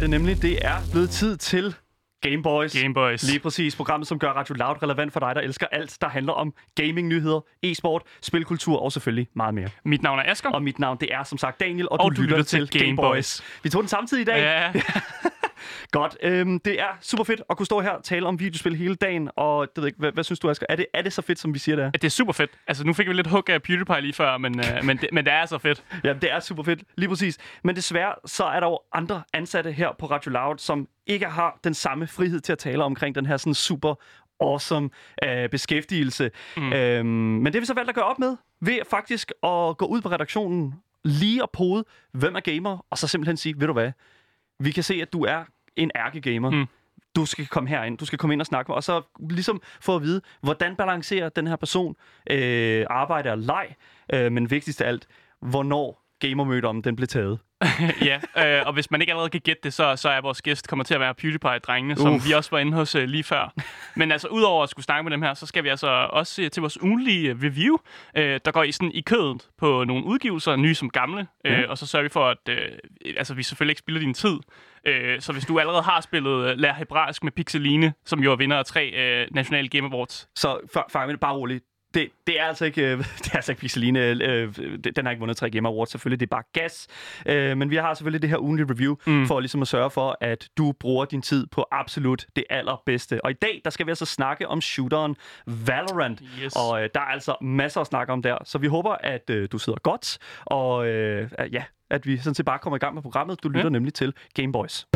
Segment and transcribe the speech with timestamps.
[0.00, 0.42] er det nemlig.
[0.42, 1.74] Det er blevet tid til
[2.22, 2.82] Game Boys.
[2.82, 3.22] Game Boys.
[3.22, 3.76] Lige præcis.
[3.76, 7.40] Programmet, som gør Radio Loud relevant for dig, der elsker alt, der handler om gaming-nyheder,
[7.62, 9.68] e-sport, spilkultur og selvfølgelig meget mere.
[9.84, 10.50] Mit navn er Asger.
[10.50, 12.80] Og mit navn, det er som sagt Daniel, og, Og du, du lytter, lytter til
[12.80, 13.42] Game Boys.
[13.62, 14.72] Vi tog den samtidig i dag.
[14.74, 14.80] Ja,
[15.90, 16.16] Godt.
[16.22, 19.30] Øhm, det er super fedt at kunne stå her og tale om videospil hele dagen.
[19.36, 20.66] Og det ved ikke, hvad, hvad synes du, Asger?
[20.68, 21.90] Er det, er det så fedt, som vi siger, det er?
[21.90, 22.50] det er super fedt.
[22.66, 25.24] Altså, nu fik vi lidt hug af PewDiePie lige før, men, øh, men, det, men
[25.24, 25.84] det er så fedt.
[26.04, 26.82] Ja, det er super fedt.
[26.96, 27.38] Lige præcis.
[27.64, 31.58] Men desværre, så er der jo andre ansatte her på Radio Loud, som ikke har
[31.64, 33.94] den samme frihed til at tale omkring den her sådan super
[34.40, 34.90] awesome
[35.24, 36.30] øh, beskæftigelse.
[36.56, 36.72] Mm.
[36.72, 39.86] Øhm, men det har vi så valgt at gøre op med, ved faktisk at gå
[39.86, 40.74] ud på redaktionen,
[41.04, 43.92] lige og pode, hvem er gamer, og så simpelthen sige, ved du hvad,
[44.60, 45.44] vi kan se, at du er
[45.76, 46.50] en ærkegamer.
[46.50, 46.66] Mm.
[47.16, 49.96] Du skal komme herind, du skal komme ind og snakke med, og så ligesom få
[49.96, 51.96] at vide, hvordan balancerer den her person
[52.30, 53.74] øh, arbejde og leg,
[54.12, 55.06] øh, men vigtigst af alt,
[55.40, 57.38] hvornår gamermødommen den blev taget.
[58.04, 58.20] ja,
[58.60, 60.84] øh, og hvis man ikke allerede kan gætte det, så, så er vores gæst kommer
[60.84, 62.28] til at være PewDiePie-drengene, som Uff.
[62.28, 63.52] vi også var inde hos øh, lige før.
[63.96, 66.50] Men altså, udover at skulle snakke med dem her, så skal vi altså også øh,
[66.50, 67.76] til vores ugenlige øh, review,
[68.16, 71.64] øh, der går i, sådan, i kødet på nogle udgivelser, nye som gamle, øh, Mhm.
[71.68, 72.56] og så sørger vi for, at øh,
[73.16, 74.36] altså, vi selvfølgelig ikke spilder din tid.
[74.86, 78.36] Øh, så hvis du allerede har spillet øh, Lær Hebraisk med Pixeline, som jo er
[78.36, 81.64] vinder af tre øh, nationale Game Awards, Så for, for, bare roligt.
[81.94, 84.00] Det, det er altså ikke, øh, det er altså ikke Pixeline.
[84.06, 86.20] Øh, det- den har ikke vundet tre Game Awards, selvfølgelig.
[86.20, 86.86] Det er bare gas.
[87.26, 89.26] Øh, men vi har selvfølgelig det her ugenlige review, mm.
[89.26, 93.24] for ligesom at sørge for, at du bruger din tid på absolut det allerbedste.
[93.24, 96.22] Og i dag, der skal vi altså snakke om shooteren Valorant.
[96.44, 96.56] Yes.
[96.56, 98.38] Og øh, der er altså masser at snakke om der.
[98.44, 100.18] Så vi håber, at øh, du sidder godt.
[100.44, 103.42] Og øh, ja, at vi sådan set bare kommer i gang med programmet.
[103.42, 103.68] Du lytter Ja.
[103.68, 104.86] nemlig til Game Boys.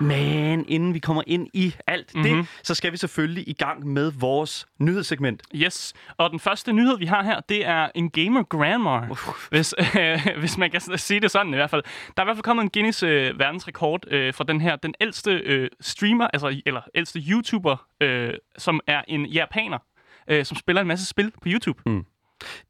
[0.00, 2.36] Men inden vi kommer ind i alt mm-hmm.
[2.36, 5.42] det, så skal vi selvfølgelig i gang med vores nyhedssegment.
[5.54, 9.14] Yes, og den første nyhed, vi har her, det er en gamer grandma.
[9.50, 11.82] Hvis, øh, hvis man kan sige det sådan i hvert fald.
[12.16, 14.94] Der er i hvert fald kommet en Guinness øh, verdensrekord øh, for den her, den
[15.00, 19.78] ældste øh, streamer, altså, eller ældste YouTuber, øh, som er en japaner,
[20.28, 21.82] øh, som spiller en masse spil på YouTube.
[21.86, 22.04] Mm.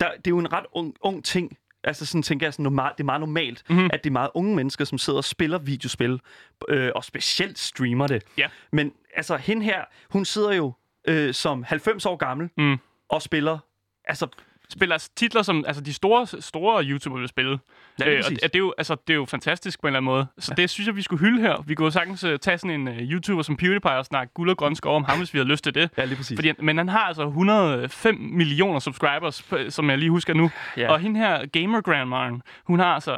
[0.00, 1.56] Der, det er jo en ret ung, ung ting.
[1.84, 3.76] Altså sådan tænker jeg, sådan, normal, det er meget normalt, Mhm.
[3.76, 3.90] mm-hmm.
[3.92, 6.20] at det er meget unge mennesker, som sidder og spiller videospil,
[6.68, 8.22] øh, og specielt streamer det.
[8.38, 8.48] Ja.
[8.72, 10.72] Men altså, hende her, hun sidder jo
[11.08, 12.76] øh, som 90 år gammel, Mm.
[13.08, 13.58] og spiller,
[14.04, 14.26] altså,
[14.72, 17.58] Spiller titler, som altså, de store, store YouTubere vil spille.
[18.00, 18.38] Ja, lige og præcis.
[18.38, 20.26] det, det, er jo, altså, det er jo fantastisk på en eller anden måde.
[20.38, 20.62] Så ja.
[20.62, 21.64] det synes jeg, vi skulle hylde her.
[21.66, 24.50] Vi kunne jo sagtens uh, tage sådan en uh, YouTuber som PewDiePie og snakke guld
[24.50, 25.90] og grøn skov om ham, hvis vi havde lyst til det.
[25.98, 26.38] ja, lige præcis.
[26.38, 30.50] Fordi, men han har altså 105 millioner subscribers, som jeg lige husker nu.
[30.76, 30.92] Ja.
[30.92, 33.14] Og hende her, Gamer Grandmaren, hun har altså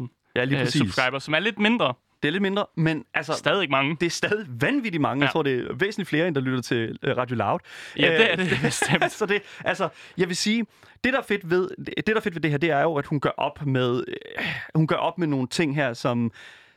[0.00, 0.80] 250.000 ja, lige uh, præcis.
[0.80, 1.94] subscribers, som er lidt mindre.
[2.22, 3.96] Det er lidt mindre, men altså, Stadig mange.
[4.00, 5.22] det er stadig vanvittigt mange.
[5.22, 5.26] Ja.
[5.26, 7.58] Jeg tror, det er væsentligt flere, end der lytter til øh, Radio Loud.
[7.96, 9.12] Ja, det er Øh, det bestemt.
[9.20, 9.88] så det, altså,
[10.18, 10.66] jeg vil sige,
[11.04, 12.80] det der er fedt ved det, det der er fedt ved det her, det er
[12.82, 14.44] jo, at hun gør op med, øh,
[14.74, 16.32] hun gør op med nogle ting her, som,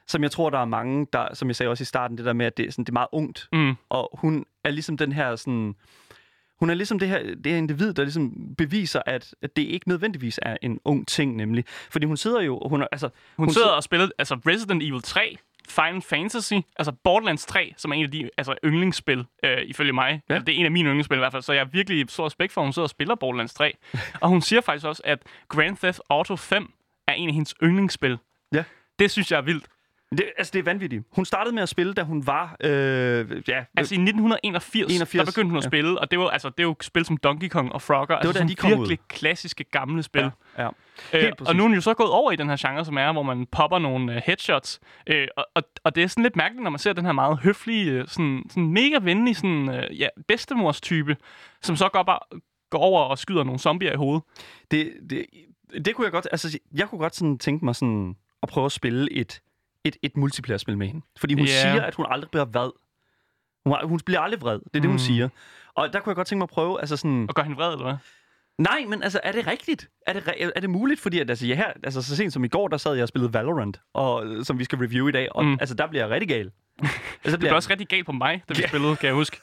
[0.07, 2.33] som jeg tror, der er mange, der, som jeg sagde også i starten, det der
[2.33, 3.47] med, at det, er sådan, det er meget ungt.
[3.53, 3.73] Mm.
[3.89, 5.75] Og hun er ligesom den her sådan,
[6.59, 9.89] hun er ligesom det her, det her individ, der ligesom beviser, at, at det ikke
[9.89, 11.65] nødvendigvis er en ung ting, nemlig.
[11.67, 13.09] Fordi hun sidder jo, hun er, altså...
[13.37, 15.37] Hun, hun sidder og spiller altså Resident Evil 3,
[15.69, 20.21] Final Fantasy, altså Borderlands 3, som er en af de altså, yndlingsspil, øh, ifølge mig.
[20.29, 20.33] Ja.
[20.33, 22.25] Altså, det er en af mine yndlingsspil i hvert fald, så jeg har virkelig stor
[22.25, 23.77] respekt for, at hun sidder og spiller Borderlands 3.
[24.21, 26.71] og hun siger faktisk også, at Grand Theft Auto 5
[27.07, 28.17] er en af hendes yndlingsspil.
[28.53, 28.63] Ja.
[28.99, 29.65] Det synes jeg er vildt.
[30.11, 31.03] Det, altså, det er vanvittigt.
[31.11, 32.55] Hun startede med at spille, da hun var...
[32.59, 32.69] Øh,
[33.47, 35.69] ja, Altså i 1981, 81, der begyndte hun at ja.
[35.69, 38.15] spille, og det var, altså, det er jo spil som Donkey Kong og Frogger.
[38.15, 38.77] altså da, sådan de kom ud.
[38.77, 40.21] virkelig klassiske gamle spil.
[40.57, 40.67] ja, ja.
[40.67, 40.71] Øh,
[41.11, 41.47] præcis.
[41.47, 43.23] og nu er hun jo så gået over i den her genre, som er, hvor
[43.23, 44.79] man popper nogle uh, headshots.
[45.07, 47.39] Øh, og, og, og det er sådan lidt mærkeligt, når man ser den her meget
[47.39, 51.17] høflige, øh, sådan, sådan mega venlige sådan, uh, ja, bedstemors type,
[51.61, 52.19] som så går, bare,
[52.69, 54.23] går over og skyder nogle zombier i hovedet.
[54.71, 55.25] Det, det,
[55.85, 56.27] det kunne jeg godt...
[56.31, 59.41] Altså, jeg kunne godt sådan tænke mig sådan at prøve at spille et,
[59.85, 61.05] et, et multiplayer-spil med hende.
[61.19, 61.61] Fordi hun Ja.
[61.61, 62.71] siger, at hun aldrig bliver vred.
[63.65, 64.59] Hun, hun bliver aldrig vred.
[64.59, 64.99] Det er det, hun Mm.
[64.99, 65.29] siger.
[65.75, 67.25] Og der kunne jeg godt tænke mig at prøve, altså sådan...
[67.29, 67.95] Og gør hende vred, eller hvad?
[68.57, 69.89] Nej, men altså, er det rigtigt?
[70.07, 70.23] Er det,
[70.55, 70.99] er det muligt?
[71.01, 73.07] Fordi at, altså, ja, her, altså, så sent som i går, der sad jeg og
[73.07, 75.51] spillede Valorant, og, øh, som vi skal review i dag, og mm.
[75.51, 75.57] Mm.
[75.61, 76.51] altså, der bliver jeg rigtig gal.
[76.81, 78.67] Altså, Det blev også rigtig galt på mig, da vi Ja.
[78.67, 79.37] spillede, kan jeg huske.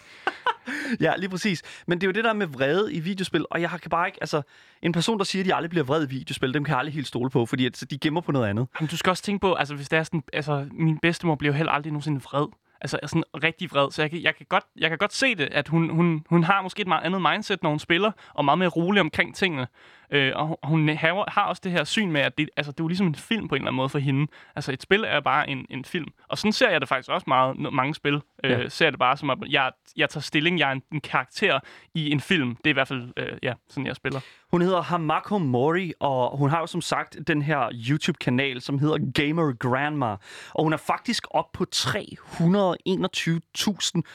[1.01, 1.63] Ja, lige præcis.
[1.87, 4.19] Men det er jo det der med vrede i videospil, og jeg kan bare ikke,
[4.21, 4.43] altså,
[4.83, 6.95] en person, der siger, at de aldrig bliver vred i videospil, dem kan jeg aldrig
[6.95, 8.67] helt stole på, fordi at de gemmer på noget andet.
[8.81, 11.53] Jamen, du skal også tænke på, altså hvis det er sådan, altså min bedstemor bliver
[11.53, 12.47] jo heller aldrig nogensinde vred.
[12.81, 13.91] Altså er sådan rigtig vred.
[13.93, 16.45] Så jeg kan, jeg, kan godt, jeg kan godt se det, at hun, hun, hun
[16.45, 19.67] har måske et meget andet mindset, når hun spiller, og meget mere rolig omkring tingene.
[20.13, 22.85] Øh, og hun har, har også det her syn med, at det, altså, det er
[22.85, 24.27] jo ligesom en film på en eller anden måde for hende.
[24.57, 26.09] Altså et spil er bare en, en film.
[26.29, 28.15] Og sådan ser jeg det faktisk også meget, mange spil.
[28.45, 28.69] Øh, Ja.
[28.69, 31.61] Ser det bare som, at jeg, jeg tager stilling, jeg er en, en karakter
[31.95, 32.57] i en film.
[32.57, 34.21] Det er i hvert fald, øh, ja, sådan jeg spiller.
[34.51, 38.99] Hun hedder Hamako Mori, og hun har jo som sagt den her YouTube-kanal, som hedder
[39.15, 40.17] Gamer Grandma.
[40.51, 41.85] Og hun er faktisk op på 321.000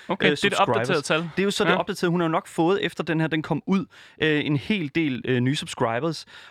[0.07, 1.19] Okay, øh, det er det opdaterede tal.
[1.19, 1.69] Det er jo så ja.
[1.69, 2.11] det opdaterede.
[2.11, 3.85] Hun har jo nok fået, efter den her den kom ud,
[4.21, 5.86] øh, en hel del øh, nye subscribers.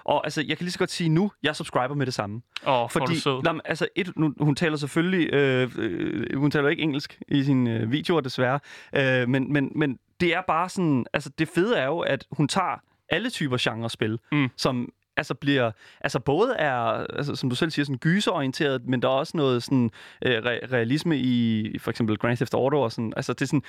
[0.05, 2.43] Og altså, jeg kan lige så godt sige nu, jeg subscriber med det samme.
[2.67, 3.43] Åh, oh, Fordi, sød.
[3.43, 7.71] nej, altså, et, nu, hun taler selvfølgelig, øh, øh, hun taler ikke engelsk i sine
[7.81, 8.61] øh, videoer desværre,
[8.97, 12.49] øh, men, men, men det er bare sådan, altså det fede er jo, at hun
[12.49, 14.49] tager alle typer genre-spil, Mm.
[14.57, 16.75] som altså bliver, altså både er,
[17.17, 19.91] altså, som du selv siger, sådan gyserorienteret, men der er også noget sådan
[20.25, 23.63] øh, re- realisme i, for eksempel Grand Theft Auto og sådan, altså det er sådan,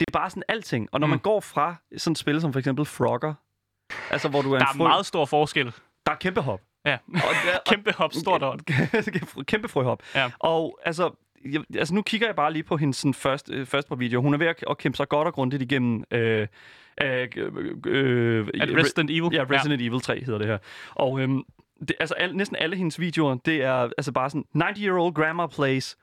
[0.00, 0.88] det er bare sådan alting.
[0.92, 1.10] Og når mm.
[1.10, 3.34] man går fra sådan et spil som for eksempel Frogger,
[4.10, 5.72] altså hvor du er Der en er meget stor forskel.
[6.06, 6.60] der er kæmpe hop.
[6.86, 7.34] Ja, Og, og
[7.70, 8.58] kæmpe hop, stort hop.
[9.50, 10.02] kæmpe frøhop.
[10.14, 10.30] Ja.
[10.38, 11.10] Og altså,
[11.52, 14.22] jeg, altså, nu kigger jeg bare lige på hendes sådan, første, øh, første par videoer.
[14.22, 16.04] Hun er ved at, at kæmpe sig godt og grundigt igennem...
[16.10, 16.46] Øh,
[17.02, 17.28] øh,
[17.86, 19.30] øh, Er det Resident Evil?
[19.32, 20.58] Ja, Resident Evil 3 hedder det her.
[20.94, 21.42] Og øhm,
[21.80, 25.96] det, altså, al, næsten alle hendes videoer, det er altså bare sådan 90-year-old grandma plays.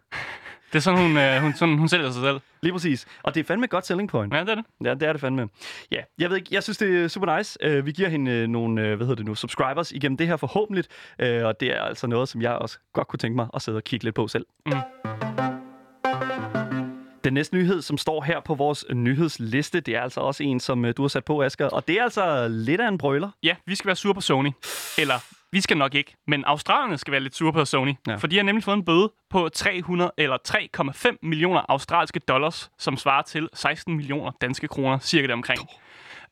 [0.74, 2.40] Det er sådan, hun, øh, hun, sådan, hun sælger sig selv.
[2.62, 3.08] Lige præcis.
[3.24, 4.34] Og det er fandme et godt selling point.
[4.34, 4.66] Ja, det er det.
[4.84, 5.50] Ja, det er det fandme.
[5.92, 7.78] Ja, jeg ved ikke, jeg synes, det er super nice.
[7.80, 10.38] Uh, vi giver hende uh, nogle, uh, hvad hedder det nu, subscribers igennem det her
[10.38, 10.86] forhåbentlig.
[11.24, 13.76] Uh, og det er altså noget, som jeg også godt kunne tænke mig at sidde
[13.76, 14.46] og kigge lidt på selv.
[14.66, 14.74] Mm.
[17.24, 20.94] Den næste nyhed, som står her på vores nyhedsliste, det er altså også en, som
[20.98, 21.68] du har sat på, Asger.
[21.68, 23.30] Og det er altså lidt af en brøler.
[23.44, 24.52] Ja, vi skal være sure på Sony.
[24.98, 25.14] Eller,
[25.52, 26.16] vi skal nok ikke.
[26.28, 27.94] Men australierne skal være lidt sure på Sony.
[28.08, 28.16] Ja.
[28.16, 30.38] For de har nemlig fået en bøde på 300 eller
[31.12, 35.60] 3,5 millioner australske dollars, som svarer til 16 millioner danske kroner, cirka det omkring.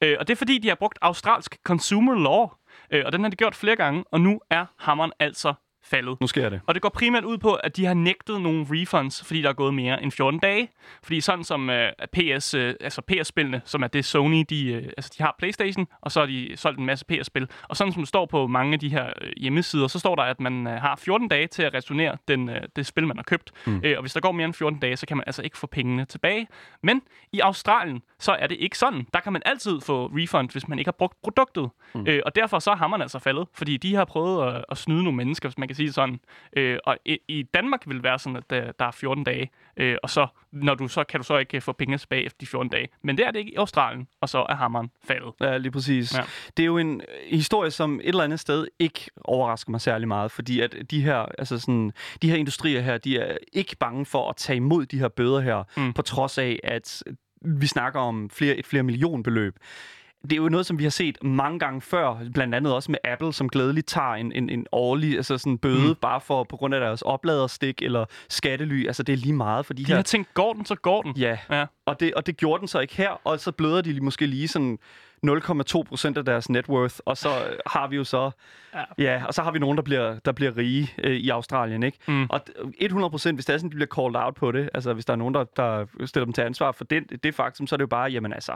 [0.02, 2.48] Øh, og det er fordi, de har brugt australsk consumer law.
[2.92, 5.54] Øh, og den har de gjort flere gange, og nu er hammeren altså
[5.90, 6.22] faldet.
[6.22, 6.62] Nu sker det.
[6.66, 9.54] Og det går primært ud på, at de har nægtet nogle refunds, fordi der er
[9.54, 10.70] gået mere end 14 dage.
[11.04, 15.12] Fordi sådan som øh, PS, øh, altså PS-spillene, som er det Sony, de, øh, altså
[15.18, 17.48] de har PlayStation, og så har de solgt en masse PS-spil.
[17.64, 20.24] Og sådan som det står på mange af de her øh, hjemmesider, så står der,
[20.24, 23.24] at man øh, har 14 dage til at returnere den, øh, det spil, man har
[23.24, 23.52] købt.
[23.66, 23.82] Mm.
[23.84, 25.68] Øh, og hvis der går mere end 14 dage, så kan man altså ikke få
[25.68, 26.48] pengene tilbage.
[26.84, 27.02] Men
[27.34, 29.08] i Australien, så er det ikke sådan.
[29.14, 31.70] Der kan man altid få refund, hvis man ikke har brugt produktet.
[31.96, 32.06] Mm.
[32.08, 35.04] Øh, og derfor så har man altså faldet, fordi de har prøvet at, at snyde
[35.04, 36.20] nogle mennesker, hvis man kan sige sådan.
[36.54, 39.52] Øh, og i, i Danmark vil det være sådan, at der, der er 14 dage,
[39.78, 42.46] øh, og så, når du så kan du så ikke få penge tilbage efter de
[42.46, 42.88] 14 dage.
[43.04, 45.34] Men det er det ikke i Australien, og så er hammeren faldet.
[45.42, 46.14] Ja, lige præcis.
[46.14, 46.20] Ja.
[46.20, 46.26] Ja.
[46.58, 50.08] Det er jo en øh, historie, som et eller andet sted ikke overrasker mig særlig
[50.08, 51.92] meget, fordi at de her, altså sådan,
[52.22, 55.40] de her industrier her, de er ikke bange for at tage imod de her bøder
[55.40, 55.94] her, mm.
[55.94, 57.04] på trods af, at
[57.42, 59.56] vi snakker om flere, et flere millionbeløb.
[60.24, 63.00] Det er jo noget, som vi har set mange gange før, blandt andet også med
[63.04, 65.96] Apple, som glædeligt tager en, en, en årlig altså sådan bøde, mm.
[66.02, 68.88] bare for på grund af deres opladerstik eller skattely.
[68.88, 71.18] Altså, det er lige meget for de, De har tænkt, går den, så går den.
[71.18, 71.66] Ja, Ja.
[71.86, 74.48] og det, og det gjorde den så ikke her, og så bløder de måske lige
[74.48, 74.80] sådan
[75.26, 78.32] 0,2 procent af deres net worth, og så øh, har vi jo så,
[78.74, 81.84] ja, ja og så har vi nogen, der bliver, der bliver rige øh, i Australien,
[81.84, 81.98] ikke?
[82.08, 82.26] Mm.
[82.30, 84.94] Og d- 100 procent, hvis det er sådan, de bliver called out på det, altså
[84.94, 87.76] hvis der er nogen, der, der stiller dem til ansvar for det, det faktum, så
[87.76, 88.52] er det jo bare, jamen altså,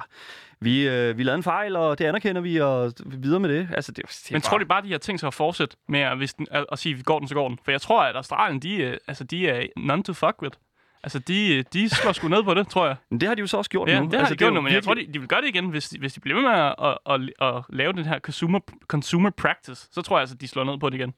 [0.59, 3.69] vi, øh, vi lavede en fejl, og det anerkender vi, og videre med det.
[3.73, 6.17] Altså, det, det Men tror de bare, de har tænkt sig at fortsætte med at,
[6.17, 7.59] hvis den, at, at sige, går den, så går den?
[7.65, 10.57] For jeg tror, at Australien, de, øh, altså, de er none to fuck with.
[11.03, 12.95] Altså, de, de slår sgu ned på det, tror jeg.
[13.09, 14.05] Men det har de jo så også gjort Ja, nu.
[14.05, 15.41] det har altså, de gjort jo nu, men jeg tror, virkelig- de, de vil gøre
[15.41, 16.97] det igen, hvis de, hvis de bliver ved med at, at,
[17.41, 19.87] at, at lave den her consumer, consumer practice.
[19.91, 21.13] Så tror jeg altså, de slår ned på det igen.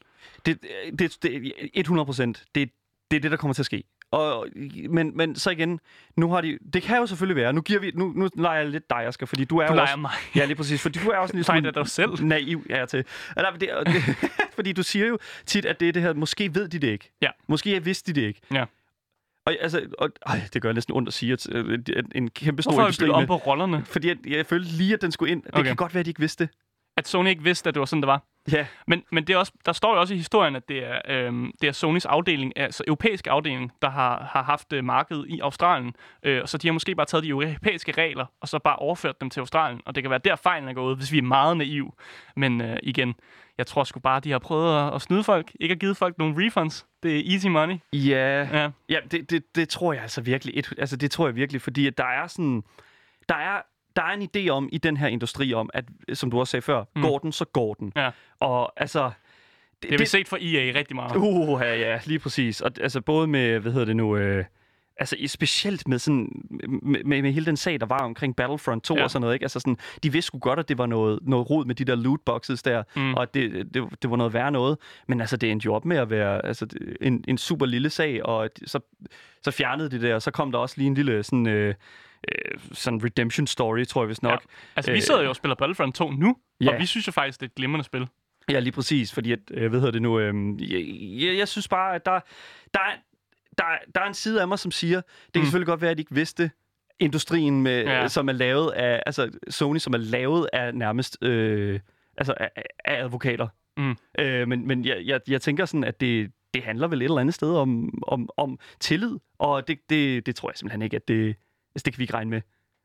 [0.46, 0.60] Det,
[1.00, 2.43] det, det 100 procent.
[2.55, 2.69] Det,
[3.12, 3.84] det er det, der kommer til at ske.
[4.12, 4.48] Og,
[4.89, 5.79] men, men så igen,
[6.15, 6.57] nu har de...
[6.74, 7.53] Det kan jo selvfølgelig være.
[7.53, 9.81] Nu, giver vi, nu, nu leger jeg lidt dig, Asger, fordi du er Du jo
[9.81, 9.98] også...
[9.98, 10.12] mig.
[10.36, 10.81] Ja, lige præcis.
[10.81, 12.24] Fordi du er også en lille dig selv.
[12.24, 13.05] naiv ja, til.
[13.38, 13.96] Eller, det, det,
[14.55, 16.13] fordi du siger jo tit, at det er det her...
[16.13, 17.12] Måske ved de det ikke.
[17.22, 17.29] Ja.
[17.48, 18.41] Måske vidste de det ikke.
[18.53, 18.65] Ja.
[19.45, 22.62] Og, altså, og, ej, det gør næsten ondt at sige, at øh, at en kæmpe
[22.62, 23.85] stor Hvorfor industri byttet om på rollerne?
[23.85, 25.43] Fordi jeg, jeg følte lige, at den skulle ind.
[25.43, 25.63] Det Okay.
[25.63, 26.53] kan godt være, at de ikke vidste det.
[26.97, 28.23] At Sony ikke vidste, at det var sådan, det var.
[28.51, 28.65] Ja.
[28.88, 31.51] Men, men det er også, der står jo også i historien, at det er, øhm,
[31.62, 35.95] det er Sonys afdeling, altså europæiske afdeling, der har, har haft øh, markedet i Australien.
[36.23, 39.29] Øh, så de har måske bare taget de europæiske regler, og så bare overført dem
[39.29, 39.81] til Australien.
[39.85, 41.91] Og det kan være der fejlen er gået, hvis vi er meget naive.
[42.35, 43.15] Men øh, igen,
[43.57, 45.51] jeg tror sgu bare, de har prøvet at, at snyde folk.
[45.59, 46.85] Ikke at give folk nogle refunds.
[47.03, 47.75] Det er easy money.
[47.93, 48.69] Ja, Ja.
[48.89, 50.57] ja det, det, det tror jeg altså virkelig.
[50.57, 52.63] Et, altså det tror jeg virkelig, fordi at der er sådan...
[53.29, 53.62] Der er,
[53.95, 56.62] der er en idé om i den her industri om, at som du også sagde
[56.62, 57.01] før, mm.
[57.01, 57.93] går den, så går den.
[57.95, 58.09] Ja.
[58.39, 59.12] Og altså...
[59.83, 61.15] Det har vi set fra EA rigtig meget.
[61.15, 62.62] Uh, ja, ja, lige præcis.
[62.62, 64.45] Og altså både med, hvad hedder det nu, øh,
[64.97, 66.45] Altså specielt med, sådan,
[66.81, 69.03] med, med, med hele den sag, der var omkring Battlefront 2 Ja.
[69.03, 69.33] og sådan noget.
[69.33, 69.43] Ikke?
[69.43, 71.95] Altså sådan, de vidste sgu godt, at det var noget, noget rod med de der
[71.95, 73.13] lootboxes der, Mm.
[73.13, 74.77] og det, det, det var noget værre noget.
[75.07, 77.89] Men altså, det endte jo op med at være altså, det- en, en super lille
[77.89, 78.79] sag, og så,
[79.43, 81.73] så fjernede de det, og så kom der også lige en lille sådan, øh,
[82.32, 84.44] øh, sådan redemption story, tror jeg vist nok.
[84.75, 86.74] Altså, vi Øh, sidder jo og spiller Battlefront 2 nu, Ja.
[86.74, 88.08] og vi synes jo faktisk, det er et glimrende spil.
[88.50, 90.34] Ja, lige præcis, fordi at, øh, hvad hedder det nu, øh,
[90.72, 90.86] jeg,
[91.27, 92.12] jeg, jeg synes bare, at der,
[92.74, 92.96] der, er,
[93.58, 95.46] der, er- der er en side af mig, som siger, det kan Mm.
[95.46, 96.51] selvfølgelig godt være, at de ikke vidste,
[97.00, 98.01] industrien, med, Ja.
[98.01, 98.08] ja.
[98.08, 101.80] som er lavet af, altså Sony, som er lavet af nærmest, øh,
[102.18, 102.51] altså af,
[102.86, 103.48] af advokater.
[103.77, 103.96] Mm.
[104.20, 107.18] Øh, men men jeg, jeg, jeg tænker sådan, at det, det handler vel et eller
[107.22, 111.08] andet sted om, om, om tillid, og det, det, det tror jeg simpelthen ikke, at
[111.08, 111.36] det,
[111.75, 112.42] altså det kan vi ikke regne med.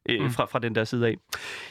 [0.09, 0.31] Øh, Mm.
[0.31, 1.15] fra, fra den der side af.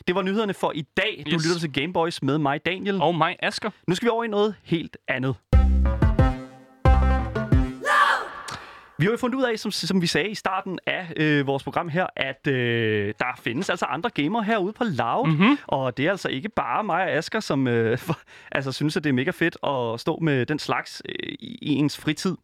[0.08, 1.24] Det var nyhederne for i dag.
[1.26, 1.46] Du Yes.
[1.46, 3.02] lytter til Gameboys med mig, Daniel.
[3.02, 3.70] Og mig, Asker.
[3.88, 5.36] Nu skal vi over i noget helt andet.
[9.00, 11.64] Vi har jo fundet ud af, som, som vi sagde i starten af øh, vores
[11.64, 15.28] program her, at øh, der findes altså andre gamere herude på Loud.
[15.28, 15.58] Mhm.
[15.68, 18.20] Og det er altså ikke bare mig og Asger, som øh, for,
[18.52, 21.74] altså, synes, at det er mega fedt at stå med den slags øh, i, i
[21.76, 22.36] ens fritid.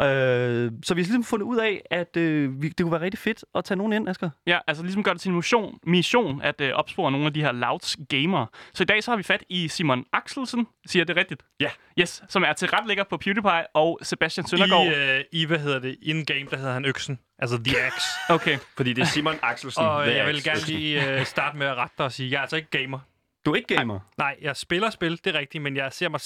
[0.00, 3.18] Øh, så vi har ligesom fundet ud af, at øh, vi, det kunne være rigtig
[3.18, 4.30] fedt at tage nogen ind, Asger.
[4.46, 7.40] Ja, altså ligesom gøre det til en mission, mission at øh, opspore nogle af de
[7.40, 8.46] her Louds gamere.
[8.74, 11.42] Så i dag så har vi fat i Simon Axelsen, siger jeg det rigtigt?
[11.60, 11.70] Ja.
[12.00, 14.86] Yes, som er til retlægger på PewDiePie, og Sebastian Søndergaard.
[14.86, 17.18] I, øh, I, hvad hedder det, in-game, der hedder han Øksen.
[17.38, 18.06] Altså The Axe.
[18.28, 18.58] Okay.
[18.76, 19.84] Fordi det er Simon Axelsen.
[19.84, 20.74] Og The jeg vil gerne Øksen.
[20.74, 22.98] lige øh, starte med at rette dig og sige, jeg er altså ikke gamer.
[23.46, 24.00] Du er ikke gamer.
[24.18, 26.20] Nej, jeg spiller spil, det er rigtigt, men jeg ser mig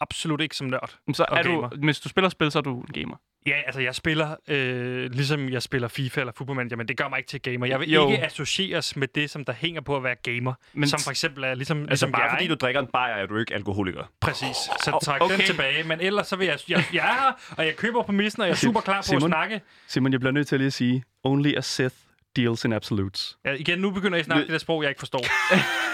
[0.00, 0.96] absolut ikke som nørd.
[1.14, 1.68] Så Og er gamer.
[1.68, 3.16] du, hvis du spiller spil, så er du en gamer.
[3.46, 7.08] Ja, altså jeg spiller, øh, ligesom jeg spiller FIFA eller Football Manager, men det gør
[7.08, 7.66] mig ikke til gamer.
[7.66, 8.10] Jeg vil Jo.
[8.10, 10.54] ikke associeres med det, som der hænger på at være gamer.
[10.72, 12.86] Men Men som for eksempel er ligesom, Altså ligesom bare jeg, fordi du drikker en
[12.86, 14.04] bajer, er du ikke alkoholiker.
[14.20, 14.56] Præcis.
[14.56, 15.36] Så træk okay.
[15.36, 15.84] den tilbage.
[15.84, 16.58] Men ellers så vil jeg...
[16.68, 19.22] Jeg, jeg er her, og jeg køber præmissen, og jeg er super klar på Simon?
[19.22, 19.60] at snakke.
[19.88, 21.94] Simon, jeg bliver nødt til at lige at sige, only a Sith
[22.36, 23.38] deals in absolutes.
[23.44, 25.24] Ja, igen, nu begynder jeg at snakke det der sprog, jeg ikke forstår.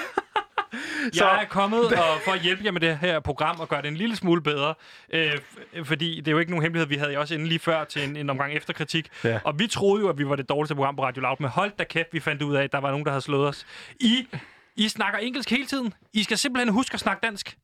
[1.13, 3.83] Så- Jeg er kommet og for at hjælpe jer med det her program og gøre
[3.83, 4.75] det en lille smule bedre.
[5.13, 5.33] Øh,
[5.85, 6.89] fordi det er jo ikke nogen hemmelighed.
[6.89, 9.09] Vi havde også inde lige før til en, en omgang efterkritik.
[9.25, 9.39] Ja.
[9.45, 11.37] Og vi troede jo, at vi var det dårligste program på Radio Loud.
[11.41, 13.49] Men hold da kæft, vi fandt ud af, at der var nogen, der havde slået
[13.49, 13.67] os.
[14.01, 14.27] I,
[14.77, 15.95] I snakker engelsk hele tiden.
[16.13, 17.57] I skal simpelthen huske at snakke dansk.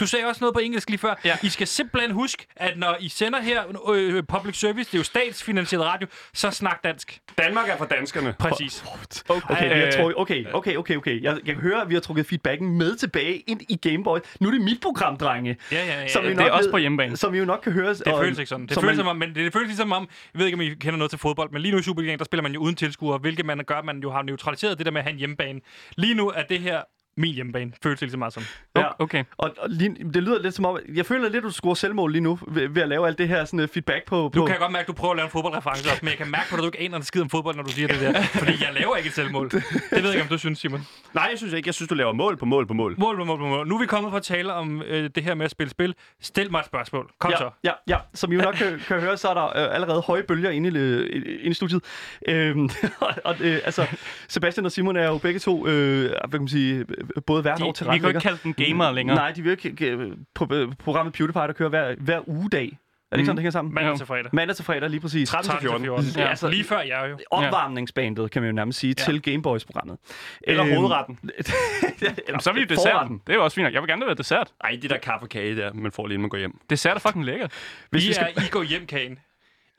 [0.00, 1.14] Du sagde også noget på engelsk lige før.
[1.24, 1.36] Ja.
[1.42, 5.04] I skal simpelthen huske, at når I sender her øh, public service, det er jo
[5.04, 7.18] statsfinansieret radio, så snak dansk.
[7.38, 8.34] Danmark er for danskerne.
[8.38, 8.84] Præcis.
[9.28, 11.22] Okay, vi har Øh, trukket, okay, okay, okay, okay.
[11.22, 14.18] Jeg, jeg kan høre, at vi har trukket feedbacken med tilbage ind i Gameboy.
[14.40, 15.56] Nu er det mit program, drenge.
[15.72, 16.08] Ja, ja, ja.
[16.08, 17.16] Som vi det nok er også ved- på hjemmebane.
[17.16, 17.94] Som vi jo nok kan høre.
[17.94, 18.66] Det føles ikke sådan.
[18.66, 20.68] Det føles, som om, men det, det føles ligesom om, jeg ved ikke, om I
[20.68, 23.18] kender noget til fodbold, men lige nu i Superligaen, der spiller man jo uden tilskuere,
[23.18, 25.60] hvilket man gør, man jo har neutraliseret det der med at have en hjemmebane.
[25.96, 26.82] Lige nu er det her
[27.16, 28.42] min hjemmebane, føles det lige så meget som.
[28.76, 28.84] Ja.
[28.98, 29.24] Okay.
[29.36, 32.12] Og, og lige, det lyder lidt som om, jeg føler lidt, at du scorer selvmål
[32.12, 34.16] lige nu, ved, ved at lave alt det her sådan, uh, feedback på...
[34.16, 36.08] Nu på kan jeg godt mærke, at du prøver at lave en fodboldreference også, men
[36.08, 37.88] jeg kan mærke på, at du ikke aner en skid om fodbold, når du siger
[37.88, 38.22] det der.
[38.42, 39.50] Fordi jeg laver ikke et selvmål.
[39.50, 40.86] Det ved jeg ikke, om du synes, Simon.
[41.14, 41.68] Nej, jeg synes ikke.
[41.68, 42.94] Jeg synes, du laver mål på mål på mål.
[42.98, 43.68] Mål, mål, mål, mål.
[43.68, 45.94] Nu er vi kommet for at tale om øh, det her med at spille spil.
[46.20, 47.10] Stil mig et spørgsmål.
[47.18, 47.50] Kom ja, så.
[47.64, 50.22] Ja, ja, som I jo nok kan, kan høre, så er der øh, allerede høje
[50.22, 51.84] bølger inde i, øh, inde i studiet.
[52.28, 52.70] Øhm,
[53.24, 53.86] og, øh, altså,
[54.28, 56.84] Sebastian og Simon er jo begge to, øh, hvad kan man sige,
[57.26, 59.16] både hvert De, år til vi kan ikke kalde den gamer længere.
[59.16, 62.78] Nej, de vil ikke øh, på øh, programmet PewDiePie, der kører hver, hver ugedag.
[63.10, 63.74] Er det ikke sådan, det hænger sammen?
[63.74, 64.30] Mandag til fredag.
[64.32, 65.28] Mandag til fredag, lige præcis.
[65.28, 65.84] 13 til 14.
[65.84, 66.04] 14.
[66.16, 67.18] Ja, altså- lige før jeg jo.
[67.30, 69.04] Opvarmningsbandet, kan man jo nærmest sige, Ja.
[69.04, 69.96] til Gameboys-programmet.
[70.40, 71.18] Eller Øhm, hovedretten.
[72.28, 73.20] Jamen, så er vi jo desserten.
[73.26, 73.72] Det er jo også fint.
[73.72, 74.52] Jeg vil gerne være dessert.
[74.64, 76.58] Ej, det der kaffe og kage der, man får lige inden man går hjem.
[76.70, 77.52] Dessert er fucking lækkert.
[77.90, 78.26] Hvis I, vi skal...
[78.36, 79.18] er, I går hjem, Kagen.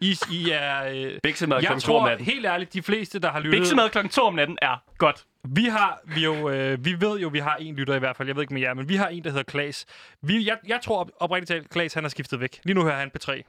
[0.04, 0.84] I, I er...
[0.84, 2.26] Øh, Biksemad klokken to om tror natten.
[2.26, 3.60] helt ærligt, de fleste, der har lyttet...
[3.60, 5.26] Biksemad klokken 2 om natten er godt.
[5.48, 8.28] Vi har vi jo, øh, vi ved jo, vi har en lytter i hvert fald.
[8.28, 9.86] Jeg ved ikke med jer, men vi har en, der hedder Klaas.
[10.22, 12.60] Vi, jeg, jeg tror op, oprigtigt talt, Klaas han har skiftet væk.
[12.64, 13.42] Lige nu hører han P3.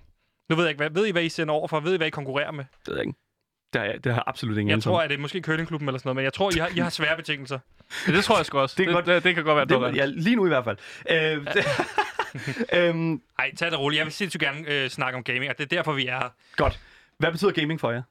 [0.51, 1.81] Nu ved jeg ikke, hvad, ved I, hvad I sender over for?
[1.81, 2.65] Ved I, hvad I konkurrerer med?
[2.65, 3.19] Det ved jeg ikke.
[3.75, 5.99] Det har, jeg, det har absolut ingen Jeg tror, at det er måske curlingklubben eller
[5.99, 7.59] sådan noget, men jeg tror, I har, I har svære betingelser.
[8.09, 8.75] Ja, det tror jeg sgu også.
[8.79, 9.07] Det Det, godt.
[9.07, 10.77] det, det kan godt være, det, ja, lige nu i hvert fald.
[11.11, 11.65] Øh, det,
[12.79, 13.99] øhm, Ej, tag det roligt.
[13.99, 16.29] Jeg vil sindssygt gerne øh, snakke om gaming, og det er derfor, vi er her.
[16.57, 16.81] godt.
[17.19, 18.03] Hvad betyder gaming for jer?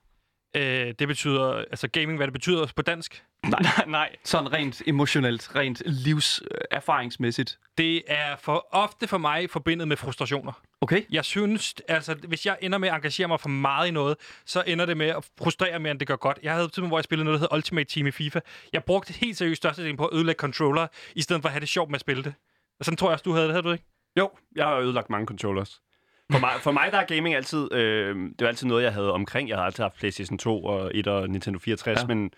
[0.55, 3.24] Øh, det betyder, altså gaming, hvad det betyder på dansk.
[3.50, 4.15] Nej, nej.
[4.24, 7.60] Sådan rent emotionelt, rent livserfaringsmæssigt.
[7.77, 10.51] Det er for ofte for mig forbindet med frustrationer.
[10.81, 11.01] Okay?
[11.12, 14.63] Jeg synes, altså, hvis jeg ender med at engagere mig for meget i noget, så
[14.67, 16.39] ender det med at frustrere mere, end det gør godt.
[16.43, 18.39] Jeg havde tidspunkt, hvor jeg spillede noget, der hedder Ultimate Team i FIFA.
[18.74, 21.69] Jeg brugte helt seriøst størstedelen på at ødelægge controller, i stedet for at have det
[21.69, 22.33] sjovt med at spille det.
[22.79, 23.86] Og sådan tror jeg også, du havde det, havde du ikke?
[24.19, 25.81] Jo, jeg har ødelagt mange controllers.
[26.32, 29.12] For mig, for mig der er gaming altid, øh, det var altid noget, jeg havde
[29.13, 29.50] omkring.
[29.50, 32.06] Jeg har altid haft PlayStation 2 og 1 og Nintendo 64, Ja.
[32.08, 32.32] men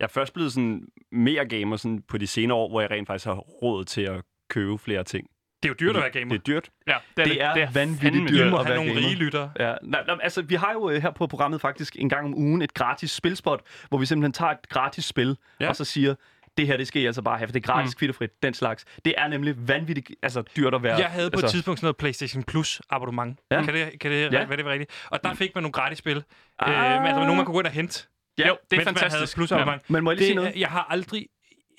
[0.00, 3.06] jeg er først blevet sådan mere gamer sådan på de senere år, hvor jeg rent
[3.06, 5.26] faktisk har råd til at købe flere ting.
[5.62, 6.32] Det er jo dyrt at være gamer.
[6.34, 6.70] Det er dyrt.
[6.86, 8.44] Ja, det er, Det er vanvittigt fandme dyrt.
[8.44, 9.06] Vi må at have være nogle gamer.
[9.08, 9.50] rige lyttere.
[9.60, 12.34] Ja, nej, nej, altså, vi har jo øh, her på programmet faktisk en gang om
[12.34, 15.68] ugen et gratis spilspot, hvor vi simpelthen tager et gratis spil, ja.
[15.68, 16.14] og så siger,
[16.56, 17.98] det her, det skal I altså bare have, for det er gratis, mm.
[17.98, 18.84] kvitterfrit, den slags.
[19.04, 20.96] Det er nemlig vanvittigt altså, dyrt at være.
[20.96, 23.38] Jeg havde på altså, et tidspunkt sådan noget PlayStation Plus abonnement.
[23.50, 23.62] Ja.
[23.64, 24.40] Kan det, kan det Ja.
[24.40, 24.46] ja.
[24.46, 24.90] være det rigtigt?
[25.10, 26.24] Og der fik man nogle gratis spil.
[26.58, 26.70] Ah.
[26.70, 28.06] Øh, men altså, nogen man kunne gå ind og hente.
[28.38, 29.36] Ja, Jo, det er mens man havde fantastisk.
[29.36, 29.78] plus Ja.
[29.88, 30.56] Men må jeg lige sige Det, noget?
[30.60, 31.28] jeg har aldrig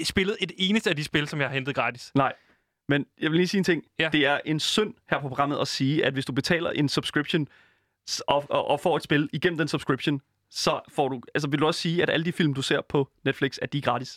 [0.04, 2.12] spillet et eneste af de spil, som jeg har hentet gratis.
[2.16, 2.34] Nej.
[2.90, 3.84] Men jeg vil lige sige en ting.
[4.00, 4.10] Ja.
[4.12, 7.48] Det er en synd her på programmet at sige, at hvis du betaler en subscription
[8.28, 11.66] og, og, og får et spil igennem den subscription, så får du, altså vil du
[11.66, 14.16] også sige, at alle de film, du ser på Netflix, at de er gratis?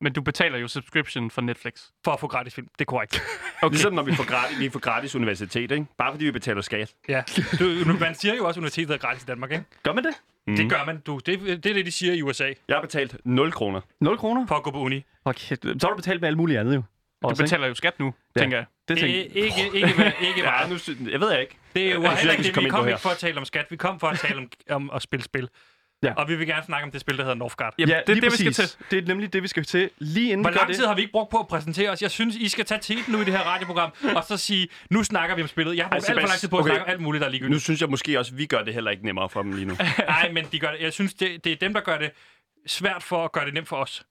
[0.00, 1.74] Men du betaler jo subscription for Netflix.
[2.04, 2.66] For at få gratis film.
[2.78, 3.22] Det er korrekt.
[3.62, 3.72] Okay.
[3.74, 5.86] Ligesom når vi får gratis, vi får gratis universitet, ikke?
[5.98, 6.94] Bare fordi vi betaler skat.
[7.08, 7.22] ja.
[7.58, 9.64] Du, nu- man siger jo også, at universitetet er gratis i Danmark, ikke?
[9.82, 10.14] Gør man det?
[10.46, 10.56] Mm.
[10.56, 11.00] Det gør man.
[11.00, 11.18] Du.
[11.26, 13.80] Det, det er det, de siger i USA, Jeg har betalt 0 kroner.
[14.00, 14.46] 0 kroner?
[14.46, 15.04] for at gå på uni.
[15.24, 16.82] Okay, så har du betalt med alt muligt andet jo.
[17.22, 17.46] Du Også, ikke?
[17.48, 18.40] betaler jo skat nu, Ja.
[18.40, 18.66] tænker jeg.
[18.88, 19.26] Det tænker er jeg.
[19.26, 20.70] ikke, ikke, ikke, ikke Ja, meget.
[20.70, 21.56] nu, sy- jeg ved jeg ikke.
[21.74, 22.64] Det er jo heller ikke, det.
[22.64, 23.66] Vi kom ikke for at tale om skat.
[23.70, 25.48] Vi kom for at tale om, om at spille spil.
[26.02, 26.12] Ja.
[26.14, 27.74] Og vi vil gerne snakke om det spil, der hedder Northgard.
[27.78, 28.70] Jamen, Ja, det er lige det, vi skal præcis.
[28.70, 28.90] til.
[28.90, 29.90] Det er nemlig det, vi skal til.
[29.98, 30.76] Lige inden Hvor lang det.
[30.76, 32.02] tid har vi ikke brugt på at præsentere os?
[32.02, 35.02] Jeg synes, I skal tage teten nu i det her radioprogram, og så sige, nu
[35.04, 35.76] snakker vi om spillet.
[35.76, 36.70] Jeg har brugt Ej, alt for lang tid på at okay.
[36.70, 37.62] snakke om alt muligt, der er Nu ligegyldigt.
[37.62, 39.74] synes jeg måske også, at vi gør det heller ikke nemmere for dem lige nu.
[39.98, 40.80] Nej, men de gør det.
[40.80, 42.10] Jeg synes, det, det er dem, der gør det
[42.66, 44.02] svært for at gøre det nemt for os.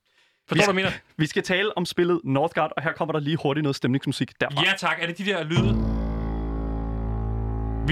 [0.50, 0.92] Forstår du, mener?
[1.18, 4.64] vi skal tale om spillet Northgard, og her kommer der lige hurtigt noget stemningsmusik derfra.
[4.66, 4.98] Ja tak.
[5.02, 5.99] Er det de der lyde?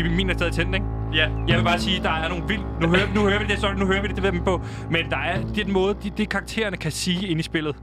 [0.04, 0.86] Vi min er stadig tændt, ikke?
[1.14, 1.30] Ja.
[1.48, 2.82] Jeg vil bare sige, der er nogle vildt...
[2.82, 4.62] Nu hører, nu hører vi det, sorry, nu hører vi det, det ved jeg på.
[4.92, 7.76] Men der er den måde, de, det karaktererne kan sige ind i spillet.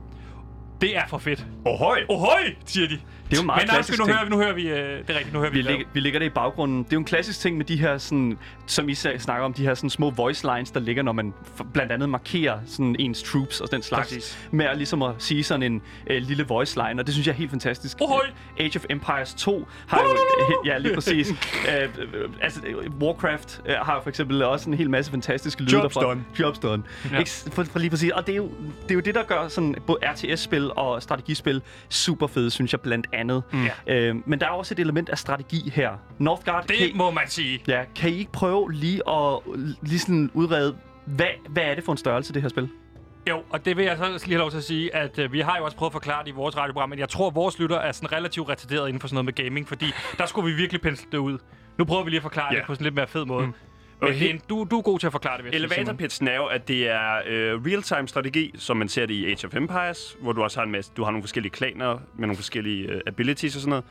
[0.80, 1.47] Det er for fedt.
[1.64, 1.99] Ohøj!
[2.09, 2.99] Ohøj, siger de.
[3.30, 4.16] Det er jo meget Men klassisk nu ting.
[4.16, 6.00] hører vi, nu hører vi, øh, det er rigtigt, nu hører vi, Vi, lægger, vi
[6.00, 6.78] lægger det i baggrunden.
[6.78, 9.62] Det er jo en klassisk ting med de her, sådan, som I snakker om, de
[9.62, 11.34] her sådan, små voice lines, der ligger, når man
[11.72, 14.08] blandt andet markerer sådan, ens troops og den slags.
[14.08, 14.48] Præcis.
[14.50, 17.32] Med at, ligesom at sige sådan en øh, lille voice line, og det synes jeg
[17.32, 17.96] er helt fantastisk.
[18.00, 18.26] Ohøj!
[18.60, 20.62] Age of Empires 2 har jo...
[20.66, 21.30] ja, lige præcis.
[21.68, 22.60] øh, øh, altså,
[23.00, 26.08] Warcraft øh, har for eksempel også en hel masse fantastiske lyde Jobs derfra.
[26.08, 26.24] done.
[26.40, 26.82] Jobs done.
[27.12, 27.18] Ja.
[27.18, 28.10] Ikke, for, for lige præcis.
[28.10, 28.50] Og det er, jo,
[28.82, 32.80] det er jo det, der gør sådan både RTS-spil og strategispil super fede, synes jeg,
[32.80, 33.42] blandt andet.
[33.52, 33.66] Mm.
[33.87, 35.90] Øh, men der er også et element af strategi her.
[36.18, 37.61] Northgard, kan, Det I, må man sige.
[37.68, 39.38] ja, kan I ikke prøve lige at
[39.83, 42.68] lige sådan udrede, hvad, hvad er det for en størrelse, det her spil?
[43.30, 45.40] Jo, og det vil jeg så lige have lov til at sige, at øh, vi
[45.40, 47.59] har jo også prøvet at forklare det i vores radioprogram, men jeg tror, at vores
[47.59, 49.87] lytter er sådan relativt retarderet inden for sådan noget med gaming, fordi
[50.18, 51.38] der skulle vi virkelig pensle det ud.
[51.79, 52.59] Nu prøver vi lige at forklare Ja.
[52.59, 53.46] det på sådan lidt mere fed måde.
[53.46, 53.53] Mm.
[54.00, 54.18] Men Okay.
[54.18, 55.85] det er en, du, du er god til at forklare det, vil jeg sige, Elevator
[55.85, 55.96] Simon.
[55.96, 59.46] pitchen er jo, at det er øh, real-time strategi, som man ser det i Age
[59.46, 62.37] of Empires, hvor du også har en masse, du har nogle forskellige klaner med nogle
[62.37, 63.85] forskellige øh, abilities og sådan noget,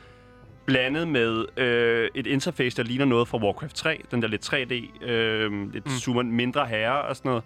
[0.66, 5.04] blandet med øh, et interface, der ligner noget fra Warcraft 3, den der lidt 3D,
[5.04, 5.90] øh, lidt mm.
[5.90, 7.44] super mindre herre og sådan noget.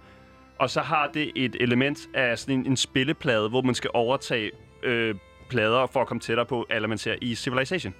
[0.59, 4.51] Og så har det et element af sådan en, en spilleplade, hvor man skal overtage
[4.83, 5.14] øh,
[5.49, 7.94] plader for at komme tættere på, eller man ser i Civilization.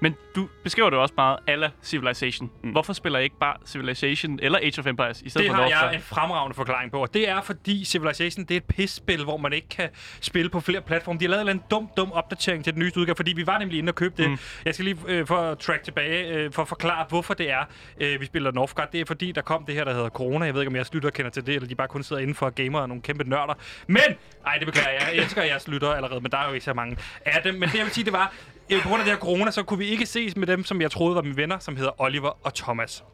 [0.00, 2.50] Men du beskriver det også meget alla Civilization.
[2.64, 2.70] Mm.
[2.70, 5.62] Hvorfor spiller I ikke bare Civilization eller Age of Empires i stedet Det for har
[5.62, 5.84] Northgard?
[5.90, 9.36] jeg en fremragende forklaring på, og det er fordi Civilization det er et pisspil, hvor
[9.36, 9.88] man ikke kan
[10.20, 11.18] spille på flere platforme.
[11.18, 13.78] De har lavet en dum, dum opdatering til den nyeste udgave, fordi vi var nemlig
[13.78, 14.30] inde og købe det.
[14.30, 14.38] Mm.
[14.64, 17.64] Jeg skal lige øh, for at track tilbage, øh, for at forklare, hvorfor det er,
[18.00, 18.92] øh, vi spiller Northgard.
[18.92, 20.44] Det er fordi, der kom det her, der hedder corona.
[20.44, 22.34] Jeg ved ikke, om jeres lytter kender til det, eller de bare kun sidder inden
[22.34, 23.54] for gamer og nogle kæmpe nørder.
[23.86, 24.02] Men,
[24.46, 25.08] ej, det beklager jeg.
[25.14, 27.54] Jeg elsker jeres lytter allerede, men der er jo ikke så mange af dem.
[27.54, 28.32] Men det, jeg vil sige, det var,
[28.72, 30.80] øh, på grund af det her corona, så kunne vi ikke ses med dem, som
[30.80, 33.04] jeg troede var mine venner, som hedder Oliver og Thomas.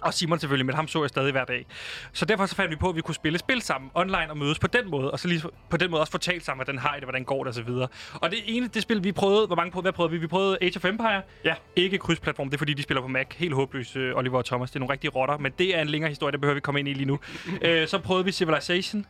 [0.00, 1.66] Og Simon selvfølgelig, men ham så jeg stadig hver dag.
[2.12, 4.58] Så derfor så fandt vi på, at vi kunne spille spil sammen online og mødes
[4.58, 6.96] på den måde, og så lige på den måde også fortælle sammen, hvordan har I
[6.96, 7.88] det, hvordan går det og så videre.
[8.14, 10.18] Og det ene, det spil, vi prøvede, hvor mange prøvede, hvad prøvede vi?
[10.18, 11.22] Vi prøvede Age of Empire.
[11.44, 11.54] Ja.
[11.76, 13.26] Ikke krydsplatform, det er fordi, de spiller på Mac.
[13.36, 14.70] Helt håbløst, øh, Oliver og Thomas.
[14.70, 16.80] Det er nogle rigtige rotter, men det er en længere historie, det behøver vi komme
[16.80, 17.18] ind i lige nu.
[17.62, 19.06] øh, så prøvede vi Civilization.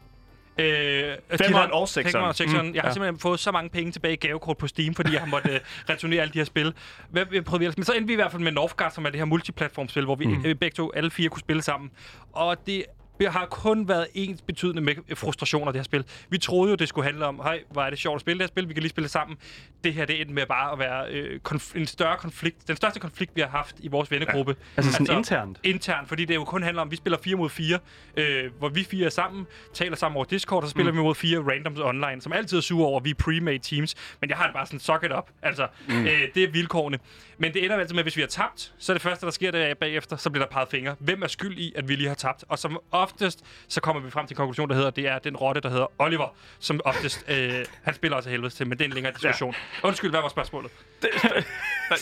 [0.58, 2.24] Øh, Femeren og sekseren.
[2.24, 2.66] Og sekseren.
[2.66, 2.92] Mm, Jeg har ja.
[2.92, 5.60] simpelthen fået så mange penge tilbage i gavekort på Steam, fordi jeg har måttet øh,
[5.90, 6.74] returnere alle de her spil.
[7.10, 7.76] Hvad hvad prøvede ellers?
[7.76, 10.14] Men så endte vi i hvert fald med Northgard, som er det her multiplatformspil, hvor
[10.14, 10.42] vi mm.
[10.42, 11.90] begge to, alle fire, kunne spille sammen.
[12.32, 12.84] Og det
[13.24, 16.04] har kun været ens betydende med frustrationer, det her spil.
[16.28, 18.42] Vi troede jo, det skulle handle om, hej, hvor er det sjovt at spille det
[18.42, 19.36] her spil, vi kan lige spille det sammen.
[19.84, 22.68] Det her, det endte med bare at være øh, konf- en større konflikt.
[22.68, 24.56] Den største konflikt, vi har haft i vores vennegruppe.
[24.58, 24.64] Ja.
[24.76, 25.60] Altså sådan internt?
[25.64, 27.78] Internt, fordi det jo kun handler om, vi spiller 4 mod 4,
[28.16, 30.98] øh, hvor vi fire er sammen, taler sammen over Discord, og så spiller mm.
[30.98, 33.94] vi mod fire randoms online, som altid er sure over, at vi er pre-made teams.
[34.20, 35.30] Men jeg har det bare sådan, suck it up.
[35.42, 36.06] Altså, mm.
[36.06, 36.98] øh, det er vilkårene.
[37.38, 39.32] Men det ender altid med, at hvis vi har tabt, så er det første, der
[39.32, 40.96] sker det er bagefter, så bliver der peget fingre.
[40.98, 42.44] Hvem er skyld i, at vi lige har tabt?
[42.48, 42.78] Og som
[43.12, 45.68] oftest, så kommer vi frem til en konklusion, der hedder, det er den rotte, der
[45.70, 49.12] hedder Oliver, som oftest, øh, han spiller også helvede til, men det er en længere
[49.12, 49.54] diskussion.
[49.82, 49.88] Ja.
[49.88, 50.70] Undskyld, hvad var spørgsmålet?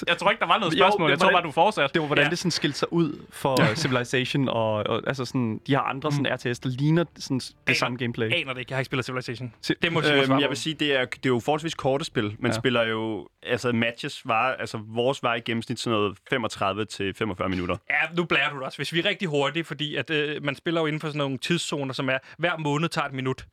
[0.09, 1.09] Jeg tror ikke, der var noget Jo, spørgsmål.
[1.09, 1.92] det Jeg tror det- bare, du fortsatte.
[1.94, 2.31] Det var, hvordan Ja.
[2.31, 6.27] det sådan skilte sig ud for Civilization, og, og altså sådan, de har andre sådan
[6.35, 8.33] RTS, der ligner sådan det samme gameplay.
[8.35, 8.71] Aner det ikke.
[8.73, 9.53] Jeg har ikke spillet Civilization.
[9.83, 12.37] Det må Øhm, jeg vil sige, det er, det er jo forholdsvis korte spil.
[12.38, 12.59] Man ja.
[12.59, 13.29] spiller jo...
[13.42, 14.53] Altså, matches var...
[14.53, 17.77] Altså, vores var i gennemsnit sådan noget 35 til 45 minutter.
[17.90, 18.79] Ja, nu blærer du det også.
[18.79, 21.38] Hvis vi er rigtig hurtige, fordi at, øh, man spiller jo inden for sådan nogle
[21.38, 23.46] tidszoner, som er, hver måned tager et minut.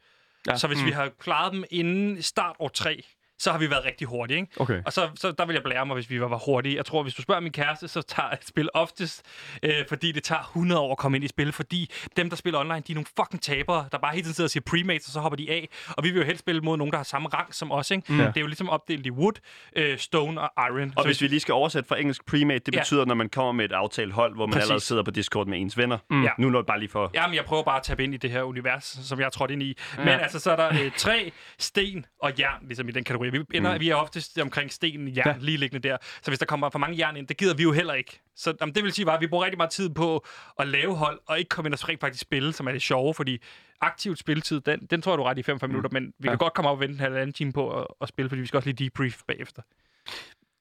[0.48, 0.58] Ja.
[0.58, 0.86] Så hvis mm.
[0.86, 3.04] vi har klaret dem inden start år 3,
[3.40, 4.52] så har vi været rigtig hurtige, ikke?
[4.60, 4.82] Okay.
[4.86, 6.76] Og så, så der vil jeg blære mig, hvis vi var, var hurtige.
[6.76, 9.24] Jeg tror, hvis du spørger min kæreste, så tager et spil oftest,
[9.64, 12.60] øh, fordi det tager 100 år at komme ind i spil, fordi dem, der spiller
[12.60, 15.12] online, de er nogle fucking tabere, der bare hele tiden sidder og siger premates, og
[15.14, 15.70] så hopper de af.
[15.90, 18.14] Og vi vil jo helst spille mod nogen, der har samme rang som os, ikke?
[18.14, 18.18] Mm.
[18.18, 19.34] Det er jo ligesom opdelt i wood,
[19.76, 20.94] øh, stone og iron.
[20.96, 22.80] Og hvis vi lige skal oversætte fra engelsk premade, det Ja.
[22.80, 24.64] betyder, når man kommer med et aftalt hold, hvor man Præcis.
[24.64, 25.98] allerede sidder på Discord med ens venner.
[26.12, 26.30] Ja.
[26.38, 27.12] Nu er det bare lige for...
[27.14, 29.52] Jamen, jeg prøver bare at tabe ind i det her univers, som jeg er trådt
[29.52, 29.78] ind i.
[29.98, 33.25] Men altså, så er der øh, træ, sten og jern, ligesom i den kategori.
[33.32, 33.80] Vi, ender, mm.
[33.80, 35.36] vi er oftest omkring sten, jern, ja.
[35.40, 35.98] Lige liggende der.
[36.22, 38.22] Så hvis der kommer for mange jern ind, det gider vi jo heller ikke.
[38.36, 40.26] Så jamen, det vil sige bare, at vi bruger rigtig meget tid på
[40.60, 43.14] at lave hold, og ikke komme ind og rent faktisk spille, som er det sjove,
[43.14, 43.38] fordi
[43.82, 46.36] aktivt spilletid, den, den tror jeg, du ret i 5-5 minutter, men vi kan Ja.
[46.38, 48.58] godt komme op og vente en halvanden time på at, at spille, fordi vi skal
[48.58, 49.62] også lige debrief bagefter.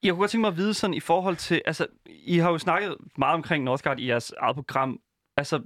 [0.02, 2.58] Jeg kunne godt tænke mig at vide sådan i forhold til, altså, I har jo
[2.58, 5.00] snakket meget omkring Northgard i jeres eget program.
[5.36, 5.60] Altså,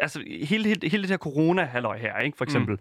[0.00, 2.74] altså hele, hele, hele det her corona-halløj her, ikke, for eksempel.
[2.74, 2.80] Mm.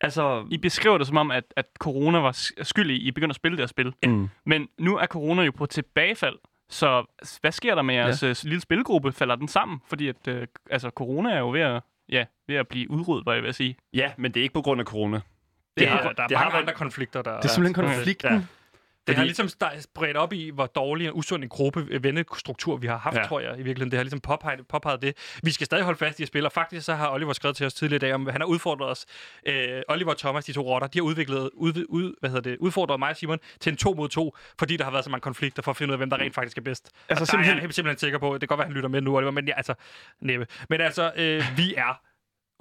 [0.00, 3.32] Altså, I beskriver det som om, at, at corona var skyld i, at I begyndte
[3.32, 3.92] at spille det her spil.
[4.06, 4.28] mm.
[4.46, 6.36] Men nu er corona jo på tilbagefald.
[6.70, 7.04] Så
[7.40, 8.34] hvad sker der med jeres ja.
[8.42, 9.12] lille spilgruppe?
[9.12, 9.80] Falder den sammen?
[9.88, 13.34] Fordi at, øh, altså, corona er jo ved at, ja, ved at blive udryddet, hvad
[13.34, 13.76] jeg vil sige.
[13.94, 15.16] Ja, men det er ikke på grund af corona.
[15.16, 15.22] Det,
[15.78, 17.36] Det er, har- der er det har mange været- andre konflikter, der...
[17.36, 18.30] det er simpelthen konflikten.
[18.32, 18.42] Ja.
[19.06, 19.48] Det har Fordi- ligesom
[19.80, 23.22] spredt op i, hvor dårlig og usund en gruppe øh, vennestruktur vi har haft, ja.
[23.24, 23.90] Tror jeg i virkeligheden.
[23.90, 25.16] Det har ligesom påpeget, påpeget det.
[25.42, 27.66] Vi skal stadig holde fast i at spille, og faktisk så har Oliver skrevet til
[27.66, 29.06] os tidligere i dag, om han har udfordret os.
[29.46, 32.56] Øh, Oliver og Thomas, de to rotter, de har udviklet, ud, ud, hvad hedder det,
[32.60, 35.22] udfordret mig og Simon til en to mod to, fordi der har været så mange
[35.22, 36.90] konflikter for at finde ud af, hvem der rent faktisk er bedst.
[37.08, 39.00] Altså, og simpelthen- er jeg simpelthen sikker på, det kan godt være, han lytter med
[39.00, 39.74] nu, Oliver, men ja, altså,
[40.20, 40.46] næppe.
[40.68, 42.00] Men altså, øh, vi er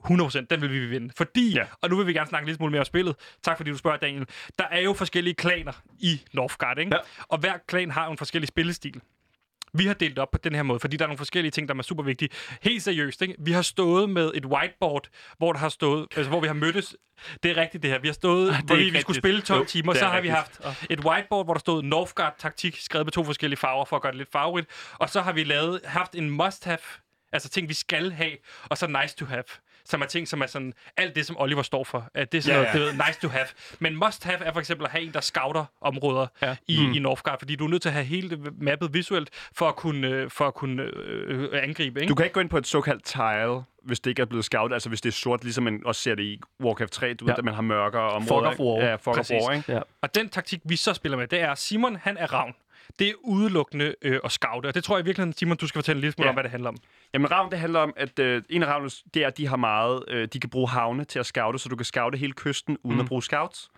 [0.05, 1.13] 100%, den vil vi vinde.
[1.17, 1.65] Fordi, ja.
[1.81, 3.15] Og nu vil vi gerne snakke lidt smule mere om spillet.
[3.43, 4.25] Tak fordi du spørger, Daniel.
[4.59, 6.95] Der er jo forskellige klaner i Northgard, ikke?
[6.95, 7.01] Ja.
[7.27, 9.01] Og hver klan har jo en forskellig spillestil.
[9.75, 11.75] Vi har delt op på den her måde, fordi der er nogle forskellige ting, der
[11.75, 12.29] er super vigtige.
[12.61, 13.35] Helt seriøst, ikke?
[13.39, 16.95] Vi har stået med et whiteboard, hvor der har stået, altså, hvor vi har mødtes.
[17.43, 17.99] Det er rigtigt det her.
[17.99, 20.33] Vi har stået, er hvor vi, vi skulle spille 12 Jo, timer, så har vi
[20.33, 20.65] rigtigt.
[20.65, 24.11] haft et whiteboard, hvor der stod Northgard-taktik, skrevet med to forskellige farver, for at gøre
[24.11, 24.69] det lidt farverigt.
[24.93, 26.77] Og så har vi lavet, haft en must-have,
[27.31, 28.31] altså ting, vi skal have,
[28.69, 29.43] og så nice to have
[29.85, 32.09] som er ting, som er sådan alt det, som Oliver står for.
[32.13, 32.91] At det er sådan Ja, noget, ja.
[32.93, 33.45] det er nice to have.
[33.79, 36.55] Men must have er for eksempel at have en, der scouter områder Ja.
[36.67, 36.93] i, mm.
[36.93, 39.75] i Northgard, fordi du er nødt til at have hele det mappet visuelt for at
[39.75, 41.99] kunne, øh, for at kunne øh, øh, angribe.
[42.01, 42.09] Ikke?
[42.09, 44.73] Du kan ikke gå ind på et såkaldt tile, hvis det ikke er blevet scoutet.
[44.75, 47.13] Altså hvis det er sort, ligesom man også ser det i Warcraft 3.
[47.13, 47.31] Du ja.
[47.31, 48.49] Ved, at man har mørkere områder.
[48.49, 48.85] of War.
[48.85, 49.31] Ja, fuck Præcis.
[49.31, 49.71] of War, ikke?
[49.73, 49.79] Ja.
[50.01, 52.53] Og den taktik, vi så spiller med, det er, Simon, han er ravn.
[52.99, 56.01] Det er udelukkende øh, at scoute, og det tror jeg virkelig, Simon, du skal fortælle
[56.01, 56.29] lille smule Ja.
[56.29, 56.77] om, hvad det handler om.
[57.13, 59.57] Jamen ravn, det handler om, at øh, en af ravnene, det er, at de har
[59.57, 62.77] meget, øh, de kan bruge havne til at scoute, så du kan scoute hele kysten
[62.83, 63.01] uden mm.
[63.01, 63.69] at bruge scouts.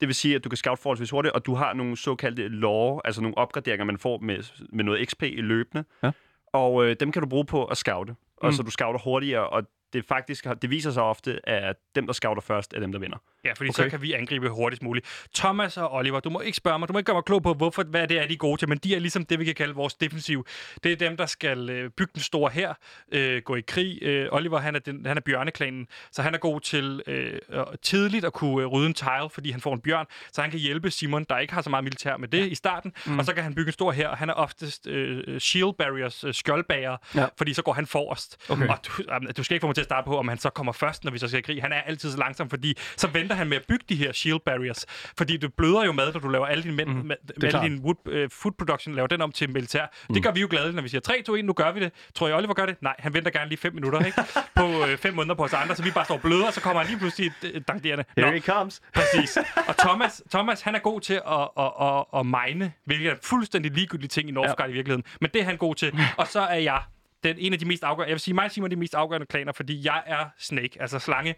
[0.00, 3.00] Det vil sige, at du kan scout forholdsvis hurtigt, og du har nogle såkaldte lore,
[3.04, 5.84] altså nogle opgraderinger, man får med, med noget XP i løbende.
[6.02, 6.10] Ja.
[6.52, 8.14] Og øh, dem kan du bruge på at scoute.
[8.36, 12.12] Og så du scouter hurtigere, og det faktisk det viser sig ofte, at dem, der
[12.12, 13.16] scouter først, er dem, der vinder.
[13.44, 13.82] Ja, fordi okay.
[13.84, 15.26] så kan vi angribe hurtigst muligt.
[15.34, 17.54] Thomas og Oliver, du må ikke spørge mig, du må ikke gøre mig klog på,
[17.54, 19.54] hvorfor, hvad det er, de er gode til, men de er ligesom det, vi kan
[19.54, 20.46] kalde vores defensiv.
[20.84, 22.74] Det er dem, der skal øh, bygge den store her,
[23.12, 24.02] øh, gå i krig.
[24.02, 27.40] Øh, Oliver, han er, den, han er bjørneklanen, så han er god til øh,
[27.82, 30.60] tidligt at kunne øh, rydde en tile, fordi han får en bjørn, så han kan
[30.60, 32.44] hjælpe Simon, der ikke har så meget militær med det ja.
[32.44, 33.18] i starten, mm.
[33.18, 36.24] og så kan han bygge en stor her, og han er oftest øh, shield barriers,
[36.24, 37.26] øh, skjoldbager, Ja.
[37.38, 38.50] fordi så går han forrest.
[38.50, 38.68] Okay.
[38.68, 39.02] Og du,
[39.36, 41.12] du skal ikke få mig til at starte på, om han så kommer først, når
[41.12, 41.62] vi så skal i krig.
[41.62, 44.40] Han er altid så langsom, fordi så venter han med at bygge de her shield
[44.46, 44.86] barriers.
[45.18, 47.50] Fordi du bløder jo mad, når du laver alle dine, mænd, mm, med, med alle
[47.50, 47.64] klart.
[47.64, 49.86] din wood, uh, food production, laver den om til militær.
[50.08, 50.14] Mm.
[50.14, 51.92] Det gør vi jo glade, når vi siger 3, 2, 1, nu gør vi det.
[52.14, 52.82] Tror jeg, Oliver gør det?
[52.82, 54.22] Nej, han venter gerne lige 5 minutter, ikke?
[54.60, 56.60] på øh, 5 måneder på os andre, så vi bare står og bløder, og så
[56.60, 58.04] kommer han lige pludselig øh, dankderende.
[58.16, 58.80] Nå, Here it comes.
[58.94, 59.38] Præcis.
[59.68, 63.72] Og Thomas, Thomas, han er god til at, at, at, at mine, hvilket er fuldstændig
[63.72, 64.72] ligegyldig ting i Northgard ja.
[64.72, 65.04] i virkeligheden.
[65.20, 65.98] Men det er han god til.
[66.16, 66.82] Og så er jeg
[67.24, 68.08] den en af de mest afgørende...
[68.08, 70.82] Jeg vil sige, mig og Simon er de mest afgørende klaner, fordi jeg er snake,
[70.82, 71.34] altså slange.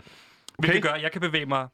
[0.59, 0.89] Hvilket Okay.
[0.89, 1.69] gør, at jeg kan bevæge mig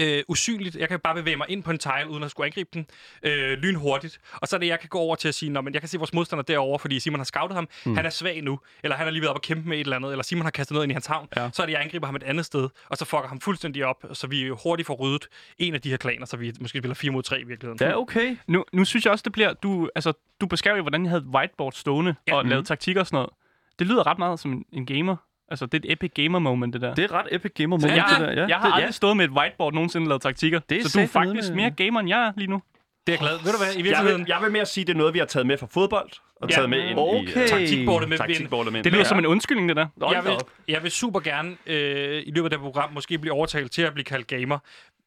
[0.00, 0.76] øh, usynligt.
[0.76, 2.86] Jeg kan bare bevæge mig ind på en tile, uden at skulle angribe den
[3.22, 4.18] øh, lynhurtigt.
[4.32, 5.98] Og så er det, jeg kan gå over til at sige, men jeg kan se
[5.98, 7.68] vores modstander derovre, fordi Simon har scoutet ham.
[7.86, 7.96] Mm.
[7.96, 9.96] Han er svag nu, eller han er lige ved op at kæmpe med et eller
[9.96, 11.28] andet, eller Simon har kastet noget ind i hans havn.
[11.36, 11.50] Ja.
[11.52, 14.04] Så er det, jeg angriber ham et andet sted, og så fucker ham fuldstændig op,
[14.12, 15.28] så vi hurtigt får ryddet
[15.58, 17.88] en af de her klaner, så vi måske spiller 4 mod 3 i virkeligheden.
[17.88, 18.36] Ja, okay.
[18.46, 19.52] Nu, nu synes jeg også, det bliver...
[19.52, 22.34] Du, altså, du beskrev jo, hvordan jeg havde whiteboard stående Ja.
[22.36, 23.30] og lavet taktik og sådan noget.
[23.78, 25.16] Det lyder ret meget som en, en gamer.
[25.48, 26.94] Altså, det er et epic gamer moment, det der.
[26.94, 28.32] Det er ret epic gamer moment, jeg, det der.
[28.42, 30.60] Ja, jeg har det, aldrig stået med et whiteboard nogensinde lavet taktikker.
[30.70, 32.62] Det er så du er faktisk med- mere gamer, end jeg er lige nu.
[33.06, 33.38] Det er jeg glad.
[33.44, 34.20] Ved du hvad, i Jeg virkeligheden...
[34.20, 36.10] vil, jeg vil mere sige, at det er noget, vi har taget med fra fodbold,
[36.40, 36.54] og Ja.
[36.54, 37.42] taget med ind i Okay.
[37.42, 38.28] uh, Taktikbordet med vind.
[38.28, 38.82] taktikbordet med.
[38.82, 39.08] Det lyder Ja.
[39.08, 39.86] som en undskyldning, det der.
[40.12, 40.32] Jeg, vil,
[40.68, 43.92] jeg vil super gerne øh, i løbet af det program måske blive overtalt til at
[43.92, 44.58] blive kaldt gamer.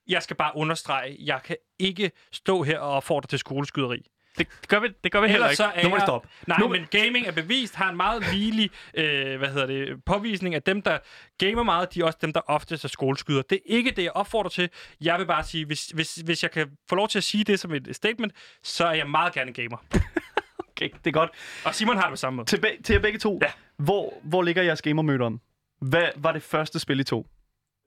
[0.10, 4.06] Jeg skal bare understrege, jeg kan ikke stå her og opfordre til skoleskyderi.
[4.40, 5.56] Det gør vi, det gør vi heller ikke.
[5.58, 6.30] så er Nu må det stoppe.
[6.48, 10.56] Nej, Nu men gaming er bevist, har en meget ligelig øh, hvad hedder det, påvisning
[10.56, 10.98] af dem, der
[11.38, 13.42] gamer meget, de er også dem, der oftest er skoleskyder.
[13.42, 14.70] Det er ikke det, jeg opfordrer til.
[15.02, 17.60] Jeg vil bare sige, hvis, hvis, hvis jeg kan få lov til at sige det
[17.60, 19.78] som et statement, så er jeg meget gerne gamer.
[20.72, 21.30] Okay, det er godt.
[21.66, 22.48] Og Simon har det på samme måde.
[22.48, 23.40] Til, be- til jer begge to.
[23.42, 23.52] Ja.
[23.78, 25.40] Hvor, hvor ligger jeres gamermøde om?
[25.82, 27.28] Hvad var det første spil, I to?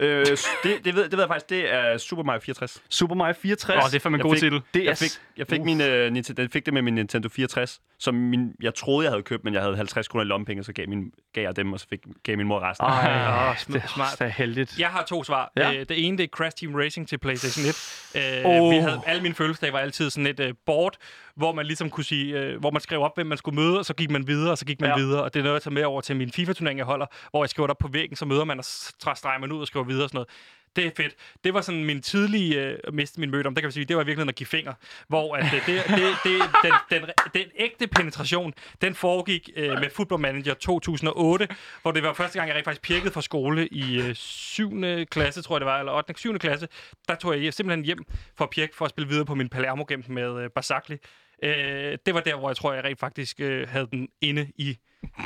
[0.01, 2.83] Øh, det, det, ved, det ved jeg faktisk, det er Super Mario 64.
[2.89, 3.85] Super Mario 64.
[3.85, 4.61] Åh, det er fandme en Jeg god fik- titel.
[4.75, 5.65] det Jeg fik, jeg fik, Uh.
[5.67, 9.13] min, uh, Nintendo, jeg fik det med min Nintendo 64, som min, jeg troede, jeg
[9.13, 11.73] havde købt, men jeg havde 50 kroner i lommepenge, så gav, min, gav jeg dem,
[11.73, 12.87] og så fik, gav min mor resten.
[12.87, 14.17] Ej, oh, sm- det, smart.
[14.19, 14.79] det er heldigt.
[14.79, 15.53] Jeg har to svar.
[15.57, 15.73] Ja.
[15.73, 18.45] Øh, det ene, det er Crash Team Racing til PlayStation 1.
[18.45, 18.71] Øh, Åh.
[18.71, 20.97] vi havde, alle mine fødselsdage var altid sådan et øh, board,
[21.35, 23.85] hvor man ligesom kunne sige, øh, hvor man skrev op, hvem man skulle møde, og
[23.85, 24.97] så gik man videre, og så gik man Ja.
[24.97, 25.23] videre.
[25.23, 27.51] Og det er noget, jeg tager med over til min FIFA-turnering, jeg holder, hvor jeg
[27.51, 30.05] skriver op på væggen, så møder man, og så streger man ud og skriver videre
[30.05, 30.29] og sådan noget.
[30.77, 31.15] Det er fedt.
[31.45, 33.55] Det var sådan min tidlige øh, miste min møde om.
[33.55, 34.73] Det kan vi sige, det var virkelig at give finger.
[35.09, 39.91] Hvor at, øh, det, det, det, den, den, den, ægte penetration, den foregik øh, med
[39.91, 41.49] Football Manager 2008,
[41.83, 44.83] hvor det var første gang, jeg rent faktisk pirkede fra skole i øh, 7.
[45.11, 46.15] klasse, tror jeg det var, eller 8.
[46.17, 46.39] 7.
[46.39, 46.69] klasse.
[47.09, 48.05] Der tog jeg simpelthen hjem
[48.37, 50.99] for at pirke for at spille videre på min Palermo game med øh, Barzagli.
[51.43, 54.77] Øh, det var der, hvor jeg tror, jeg rent faktisk øh, havde den inde i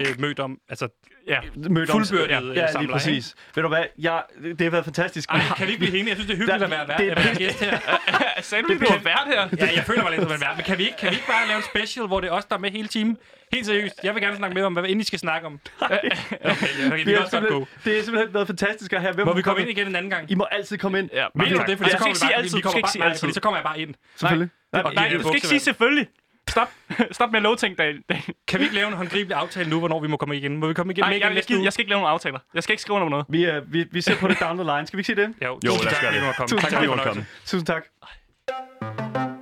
[0.00, 0.58] øh, mødt om.
[0.68, 0.88] Altså,
[1.28, 1.40] Ja.
[1.70, 3.34] Mødt om- Fuldbyrdet, ja, øh, ja, lige samler, præcis.
[3.54, 3.84] Ved du hvad?
[3.98, 5.30] Jeg, det har været fantastisk.
[5.30, 6.08] ej, kan vi ikke blive enige?
[6.08, 7.78] Jeg synes, det er hyggeligt Der- at være, det- være, at være gæst her.
[8.42, 9.66] Sagde du, du var vært her?
[9.66, 10.56] Ja, jeg føler mig lidt som en vært.
[10.56, 12.44] Men kan vi, ikke, kan vi ikke bare lave en special, hvor det er os,
[12.44, 13.16] der er med hele timen?
[13.52, 14.00] Helt seriøst.
[14.02, 15.60] Jeg vil gerne snakke med om, hvad end I skal snakke om.
[15.80, 15.98] Okay,
[16.44, 17.66] ja, okay, vi Det også godt gå.
[17.84, 19.14] det har simpelthen været fantastisk at have.
[19.14, 20.30] Hvem Må vi komme ind igen en anden gang?
[20.30, 21.10] I må altid komme ind.
[21.12, 21.78] Ja, Mener du det?
[21.78, 23.32] Fordi Ej, så kommer ikke vi sige bare, vi ikke sige altid.
[23.32, 23.94] så kommer jeg bare ind.
[24.16, 24.48] Selvfølgelig.
[24.72, 26.08] Og Nej, det er du skal ikke sige selvfølgelig.
[26.50, 26.68] Stop.
[27.12, 28.02] Stop med at love ting, Daniel.
[28.48, 30.56] Kan vi ikke lave en håndgribelig aftale nu, hvornår vi må komme igen?
[30.56, 32.38] Må vi komme igen Nej, jeg, jeg, jeg skal ikke lave nogen aftaler.
[32.54, 33.26] Jeg skal ikke skrive under noget.
[33.28, 34.86] Vi, er, vi, vi ser på det down the line.
[34.86, 35.34] Skal vi ikke sige det?
[35.42, 36.36] Jo, Jo, lad os gøre det.
[36.36, 36.86] Tusind Tak, fordi
[37.20, 37.24] du.
[37.46, 39.35] Tusind tak.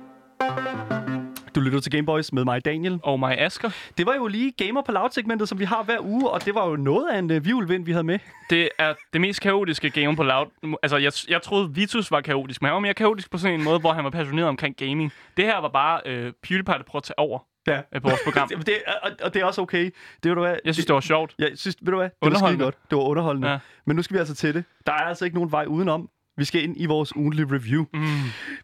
[1.55, 2.99] Du lytter til Gameboys med mig, Daniel.
[3.03, 3.69] Og mig, Asker.
[3.97, 6.67] Det var jo lige Gamer på Loud-segmentet, som vi har hver uge, og det var
[6.69, 8.19] jo noget af en uh, vivlvind, vi havde med.
[8.49, 10.77] Det er det mest kaotiske game på Loud.
[10.83, 13.63] Altså, jeg, jeg troede, Vitus var kaotisk, men han var mere kaotisk på sådan en
[13.63, 15.13] måde, hvor han var passioneret omkring gaming.
[15.37, 17.81] Det her var bare øh, PewDiePie, der prøvede at tage over Ja.
[17.95, 18.47] øh, på vores program.
[18.57, 19.83] Det, det, og, og det er også okay.
[20.23, 20.55] Det ved du hvad?
[20.65, 21.35] Jeg synes, det var sjovt.
[21.39, 22.09] Jeg synes, ved du hvad?
[22.09, 22.63] Det var skide Underholdende.
[22.63, 22.75] godt.
[22.89, 23.49] Det var underholdende.
[23.51, 23.57] Ja.
[23.85, 24.63] Men nu skal vi altså til det.
[24.85, 26.09] Der er altså ikke nogen vej udenom.
[26.37, 27.85] Vi skal ind i vores ugentlige review.
[27.93, 28.01] Mm.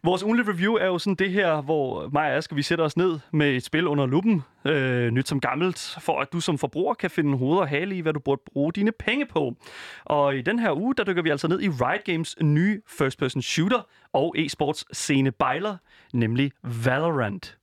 [0.04, 2.96] Vores ugentlige review er jo sådan det her, hvor mig og Asger, vi sætter os
[2.96, 6.94] ned med et spil under luppen, øh, nyt som gammelt, for at du som forbruger
[6.94, 9.56] kan finde hoved og hale i, hvad du burde bruge dine penge på.
[10.04, 13.42] Og i den her uge, der dykker vi altså ned i Riot Games nye first-person
[13.42, 15.76] shooter og e-sports scene bejler,
[16.12, 16.52] nemlig
[16.84, 17.58] Valorant.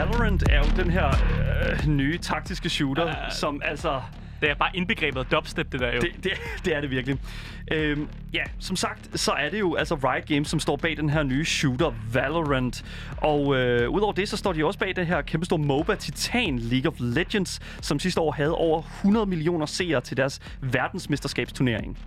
[0.00, 3.14] Valorant er jo den her øh, nye taktiske shooter, Øh.
[3.30, 4.00] som altså...
[4.40, 6.00] Det er bare indbegrebet dubstep, det der jo.
[6.00, 6.32] Det, det,
[6.64, 7.18] det er det virkelig.
[7.72, 11.10] Øhm, ja, som sagt, så er det jo altså Riot Games, som står bag den
[11.10, 12.84] her nye shooter, Valorant.
[13.16, 16.58] Og øh, udover det, så står de også bag det her kæmpe store MOBA Titan
[16.58, 21.98] League of Legends, som sidste år havde over 100 millioner seere til deres verdensmesterskabsturnering.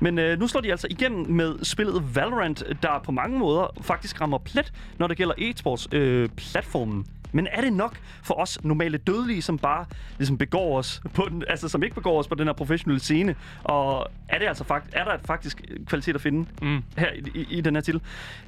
[0.00, 4.20] Men øh, nu slår de altså igennem med spillet Valorant, der på mange måder faktisk
[4.20, 7.06] rammer plet, når det gælder e-sports øh, platformen.
[7.36, 9.84] Men er det nok for os normale dødelige, som bare
[10.18, 13.34] ligesom begår os på den, altså som ikke begår os på den her professionelle scene?
[13.64, 16.82] Og er det altså fakt, er der faktisk kvalitet at finde Mm.
[16.98, 18.00] her i, i, i den her titel?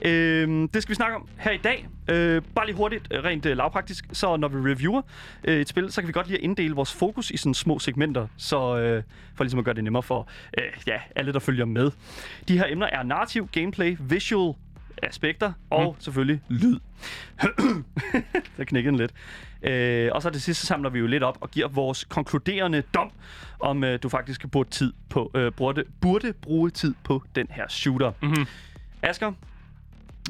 [0.02, 1.88] Øhm, det skal vi snakke om her i dag.
[2.10, 5.02] Øh, bare lige hurtigt, øh, rent øh, lavpraktisk, så når vi reviewer
[5.44, 8.26] øh, et spil, så kan vi godt lige inddele vores fokus i sådan små segmenter,
[8.36, 9.02] så øh,
[9.34, 11.90] for ligesom at gøre det nemmere for øh, ja, alle, der følger med.
[12.48, 14.54] De her emner er narrativ, gameplay, visual,
[15.02, 16.00] aspekter og mm.
[16.00, 16.78] selvfølgelig lyd.
[18.56, 19.12] Der knækkede den lidt.
[19.62, 22.82] Øh, og så til sidst så samler vi jo lidt op og giver vores konkluderende
[22.94, 23.10] dom,
[23.60, 27.68] om øh, du faktisk burde, tid på, øh, burde, burde bruge tid på den her
[27.68, 28.12] shooter.
[28.22, 28.46] Mhm.
[29.02, 29.32] Asger,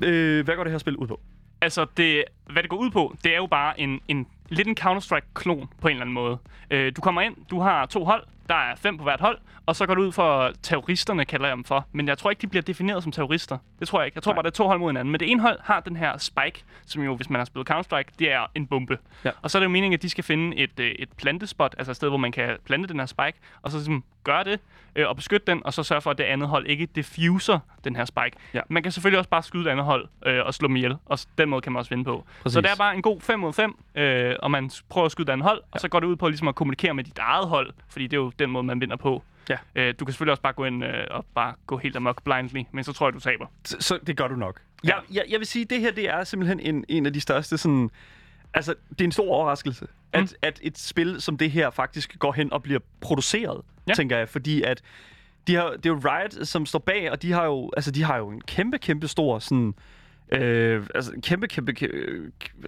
[0.05, 1.21] øh, hvad går det her spil ud på?
[1.61, 4.77] Altså, det, hvad det går ud på, det er jo bare en, en lidt en
[4.81, 6.39] Counter-Strike-klon på en eller anden måde.
[6.71, 8.25] Øh, du kommer ind, du har to hold.
[8.49, 11.57] Der er fem på hvert hold, og så går det ud for terroristerne, kalder jeg
[11.57, 11.87] dem for.
[11.93, 13.59] Men jeg tror ikke, de bliver defineret som terrorister.
[13.81, 14.17] Det tror jeg ikke.
[14.17, 14.37] Jeg tror Nej.
[14.37, 15.13] bare, det er to hold mod hinanden.
[15.13, 18.15] Men det ene hold har den her spike, som jo, hvis man har spillet Counter-Strike,
[18.19, 18.99] det er en bombe.
[19.25, 19.31] Ja.
[19.43, 21.91] Og så er det jo meningen, at de skal finde et, øh, et plantespot, altså
[21.91, 24.61] et sted, hvor man kan plante den her spike, og så ligesom gøre det,
[24.97, 27.97] øh, og beskytte den, og så sørge for, at det andet hold ikke diffuser den
[27.97, 28.37] her spike.
[28.55, 28.61] Ja.
[28.69, 31.19] Man kan selvfølgelig også bare skyde det andet hold øh, og slå dem ihjel, og
[31.39, 32.25] den måde kan man også vinde på.
[32.43, 32.55] Præcis.
[32.55, 35.27] Så det er bare en god 5 mod 5, øh, og man prøver at skyde
[35.27, 37.49] det andet hold, og så går det ud på ligesom at kommunikere med dit eget
[37.49, 39.23] hold, fordi det er jo den måde, man vinder på.
[39.49, 39.57] Ja.
[39.75, 42.63] Øh, du kan selvfølgelig også bare gå ind øh, og bare gå helt amok blindly,
[42.73, 43.47] men så tror jeg, du taber.
[43.65, 44.61] Så, så det gør du nok.
[44.85, 44.89] Ja.
[44.89, 47.21] Jeg, jeg, jeg vil sige, at det her det er simpelthen en, en af de
[47.21, 47.91] største sådan...
[48.55, 49.89] Altså, det er en stor overraskelse, mm.
[50.13, 53.91] at, at et spil som det her faktisk går hen og bliver produceret, Ja.
[53.91, 53.95] ja.
[53.95, 54.29] tænker jeg.
[54.29, 54.83] Fordi at
[55.47, 58.03] de har, det er jo Riot, som står bag, og de har jo, altså, de
[58.03, 59.69] har jo en kæmpe, kæmpe stor sådan...
[59.69, 59.73] Øh,
[60.33, 61.93] altså en kæmpe, kæmpe, kæmpe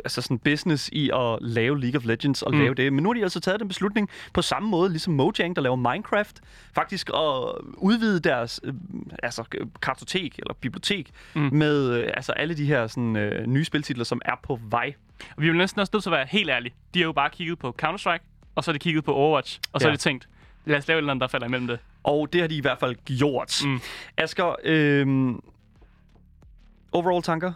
[0.05, 2.61] altså sådan business i at lave League of Legends og Mm.
[2.61, 2.93] lave det.
[2.93, 5.77] Men nu har de altså taget den beslutning på samme måde, ligesom Mojang, der laver
[5.77, 6.41] Minecraft,
[6.75, 8.75] faktisk at udvide deres øh,
[9.23, 11.49] altså, øh, kartotek eller bibliotek Mm.
[11.53, 14.95] med øh, altså alle de her sådan, øh, nye spiltitler, som er på vej.
[15.37, 16.75] Og vi er jo næsten også nødt til at være helt ærlige.
[16.95, 19.81] De har jo bare kigget på Counter-Strike, og så har de kigget på Overwatch, og
[19.81, 19.91] så Ja.
[19.91, 20.29] har de tænkt,
[20.67, 21.79] lad os lave et eller andet, der falder imellem det.
[22.05, 23.61] Og det har de i hvert fald gjort.
[23.65, 23.81] Mm.
[24.17, 25.35] Asger, øh,
[26.93, 27.53] overall tanker?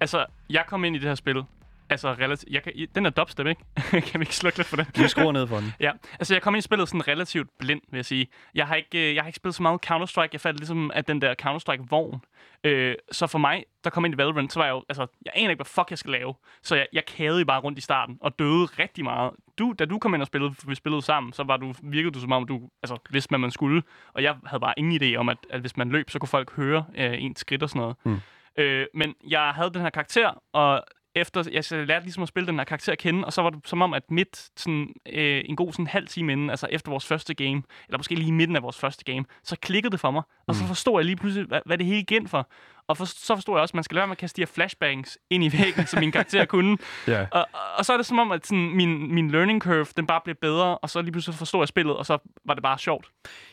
[0.00, 1.44] Altså, jeg kom ind i det her spil,
[1.90, 2.52] altså relativt...
[2.52, 3.62] Jeg kan, den er dubstep, ikke?
[4.10, 4.86] kan vi ikke slukke lidt for den?
[4.96, 5.72] Vi skruer ned for den.
[5.80, 8.26] Ja, altså jeg kom ind i spillet sådan relativt blind, vil jeg sige.
[8.54, 10.28] Jeg har ikke, øh, jeg har ikke spillet så meget Counter-Strike.
[10.32, 12.20] Jeg faldt ligesom af den der Counter-Strike-vogn.
[12.64, 15.32] Øh, så for mig, der kom ind i Valorant, så var jeg jo, altså, jeg
[15.36, 16.34] aner ikke, hvad fuck jeg skal lave.
[16.62, 19.30] Så jeg, jeg kædede bare rundt i starten og døde rigtig meget.
[19.58, 22.20] Du, da du kom ind og spillede, vi spillede sammen, så var du, virkede du
[22.20, 23.82] som om, du altså, vidste, hvad man skulle.
[24.14, 26.52] Og jeg havde bare ingen idé om, at, at hvis man løb, så kunne folk
[26.52, 27.96] høre øh, ens skridt og sådan noget.
[28.04, 28.20] Mm.
[28.58, 30.84] Øh, men jeg havde den her karakter, og
[31.16, 33.68] efter, jeg lærte ligesom at spille den her karakter at kende, og så var det
[33.68, 37.06] som om, at midt, sådan, øh, en god sådan halv time inden, altså efter vores
[37.06, 40.10] første game, eller måske lige i midten af vores første game, så klikkede det for
[40.10, 42.50] mig, og så forstod jeg lige pludselig, hvad, hvad det hele gik ind for.
[42.88, 44.40] Og for, så forstod jeg også, at man skal lade være med at kaste de
[44.40, 46.78] her flashbangs ind i væggen, som min karakter kunne.
[47.06, 47.26] Ja.
[47.32, 47.46] Og,
[47.78, 50.36] og så er det som om, at sådan, min, min learning curve, den bare bliver
[50.40, 53.10] bedre, og så lige pludselig forstod jeg spillet, og så var det bare sjovt.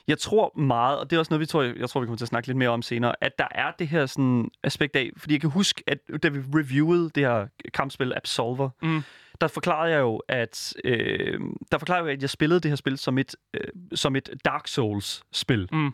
[0.08, 2.26] Jeg tror meget, og det er også noget, vi tror, jeg tror, vi kommer til
[2.26, 5.34] at snakke lidt mere om senere, at der er det her sådan aspekt af, fordi
[5.34, 9.02] jeg kan huske, at da vi reviewede det her kampspil Absolver, Mm.
[9.42, 11.40] der forklarede jeg jo, at øh,
[11.72, 14.68] der forklarede jeg, at jeg spillede det her spil som et, øh, som et Dark
[14.68, 15.70] Souls-spil.
[15.72, 15.92] Mm.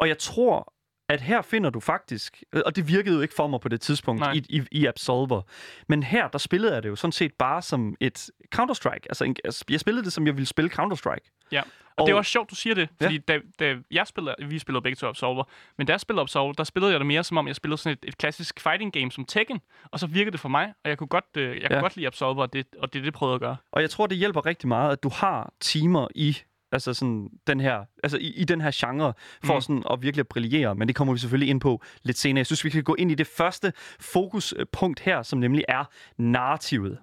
[0.00, 0.72] Og jeg tror,
[1.10, 3.80] at her finder du faktisk, øh, og det virkede jo ikke for mig på det
[3.80, 4.32] tidspunkt Nej.
[4.32, 5.42] i, i, i Absolver,
[5.88, 9.06] men her, der spillede jeg det jo sådan set bare som et Counter-Strike.
[9.08, 11.46] Altså, en, altså jeg spillede det, som jeg ville spille Counter-Strike.
[11.52, 11.60] Ja.
[11.60, 13.06] Og, og det er også sjovt, du siger det, Ja.
[13.06, 15.44] fordi da, da jeg spillede, vi spillede begge to Absolver,
[15.78, 17.98] men da jeg spillede Absolver, der spillede jeg det mere som om, jeg spillede sådan
[18.02, 20.98] et, et klassisk fighting game som Tekken, og så virkede det for mig, og jeg
[20.98, 21.80] kunne godt, øh, jeg kunne Ja.
[21.80, 23.56] godt lide Absolver, og det, og det er det, jeg prøvede at gøre.
[23.72, 26.36] Og jeg tror, det hjælper rigtig meget, at du har timer i
[26.72, 29.12] altså sådan den her, altså i, i den her genre,
[29.44, 29.60] for Mm.
[29.60, 32.38] sådan at virkelig at brillere, men det kommer vi selvfølgelig ind på lidt senere.
[32.38, 35.84] Jeg synes, vi kan gå ind i det første fokuspunkt her, som nemlig er
[36.18, 36.98] narrativet.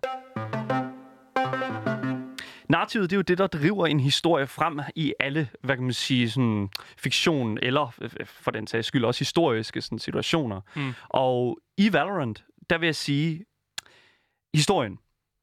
[2.70, 5.94] Narrativet, det er jo det, der driver en historie frem i alle, hvad kan man
[5.94, 10.62] sige, sådan fiktion, eller øh, for den sags skyld også historiske sådan, situationer.
[10.76, 10.94] Mm.
[11.10, 13.46] Og i Valorant, der vil jeg sige,
[14.56, 14.98] historien,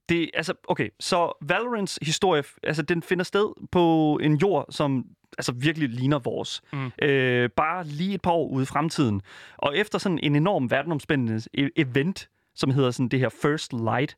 [0.09, 5.05] det, altså, okay, så Valorants historie, altså, den finder sted på en jord, som
[5.39, 6.63] altså, virkelig ligner vores.
[6.73, 6.93] Mm.
[7.03, 9.23] Øh, bare lige et par år ude i fremtiden.
[9.57, 14.17] Og efter sådan en enorm verdenomspændende e- event, som hedder sådan det her First Light,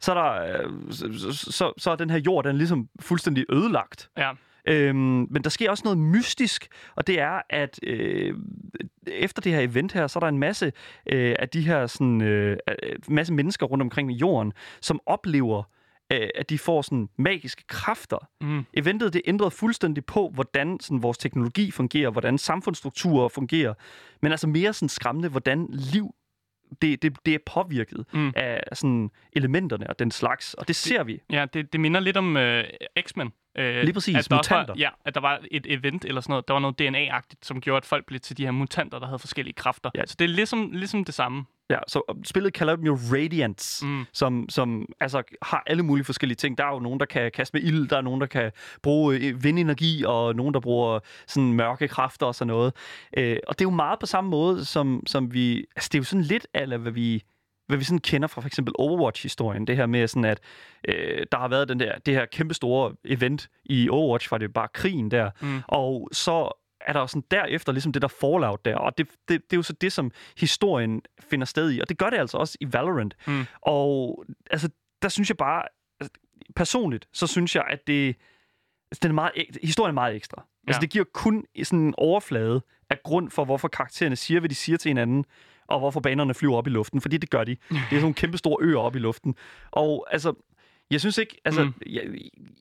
[0.00, 3.44] så er, der, øh, så, så, så er den her jord, den er ligesom fuldstændig
[3.50, 4.10] ødelagt.
[4.16, 4.32] Ja.
[4.68, 8.34] Øhm, men der sker også noget mystisk, og det er, at øh,
[9.06, 10.72] efter det her event her, så er der en masse
[11.12, 12.56] øh, af de her sådan, øh,
[13.08, 15.62] masse mennesker rundt omkring i jorden, som oplever,
[16.12, 18.28] øh, at de får sådan magiske kræfter.
[18.40, 18.64] Mm.
[18.74, 23.74] Eventet det ændrede fuldstændig på, hvordan sådan, vores teknologi fungerer, hvordan samfundsstrukturer fungerer,
[24.22, 26.14] men altså mere sådan skræmmende, hvordan liv
[26.82, 28.32] det, det, det er påvirket Mm.
[28.36, 31.20] af sådan elementerne og den slags, og det ser vi.
[31.30, 32.64] Ja, det, det minder lidt om øh,
[33.00, 33.32] X-Men.
[33.58, 34.66] Øh, Lige præcis, at der mutanter.
[34.74, 36.48] Var, ja, at der var et event eller sådan noget.
[36.48, 39.18] Der var noget DNA-agtigt, som gjorde, at folk blev til de her mutanter, der havde
[39.18, 39.90] forskellige kræfter.
[39.94, 40.06] Ja.
[40.06, 41.44] Så det er ligesom, ligesom det samme.
[41.72, 43.90] Ja, så spillet kalder dem jo Radiance, Mm.
[43.92, 44.04] mm.
[44.12, 46.58] som, som altså, har alle mulige forskellige ting.
[46.58, 49.16] Der er jo nogen, der kan kaste med ild, der er nogen, der kan bruge
[49.16, 52.72] øh, vindenergi, og nogen, der bruger sådan mørke kræfter og sådan noget.
[53.16, 55.64] Øh, og det er jo meget på samme måde, som, som vi...
[55.76, 57.22] Altså, det er jo sådan lidt af, hvad vi
[57.68, 59.66] hvad vi sådan kender fra for eksempel Overwatch-historien.
[59.66, 60.40] Det her med sådan, at
[60.88, 64.68] øh, der har været den der, det her kæmpestore event i Overwatch, var det bare
[64.74, 65.30] krigen der.
[65.40, 65.60] Mm.
[65.68, 69.28] Og så er der jo sådan derefter ligesom det der fallout der, og det, det,
[69.28, 72.38] det er jo så det, som historien finder sted i, og det gør det altså
[72.38, 73.14] også i Valorant.
[73.26, 73.44] Mm.
[73.60, 74.68] Og altså,
[75.02, 75.62] der synes jeg bare,
[76.00, 76.12] altså,
[76.56, 78.16] personligt, så synes jeg, at det,
[79.02, 80.36] den er meget, historien er meget ekstra.
[80.38, 80.68] Ja.
[80.68, 84.54] Altså, det giver kun sådan en overflade af grund for, hvorfor karaktererne siger, hvad de
[84.54, 85.24] siger til hinanden,
[85.66, 87.50] og hvorfor banerne flyver op i luften, fordi det gør de.
[87.50, 89.34] Det er sådan nogle kæmpe store øer op i luften.
[89.70, 90.34] Og altså,
[90.92, 91.72] jeg synes ikke, altså, mm.
[91.86, 92.02] Jeg,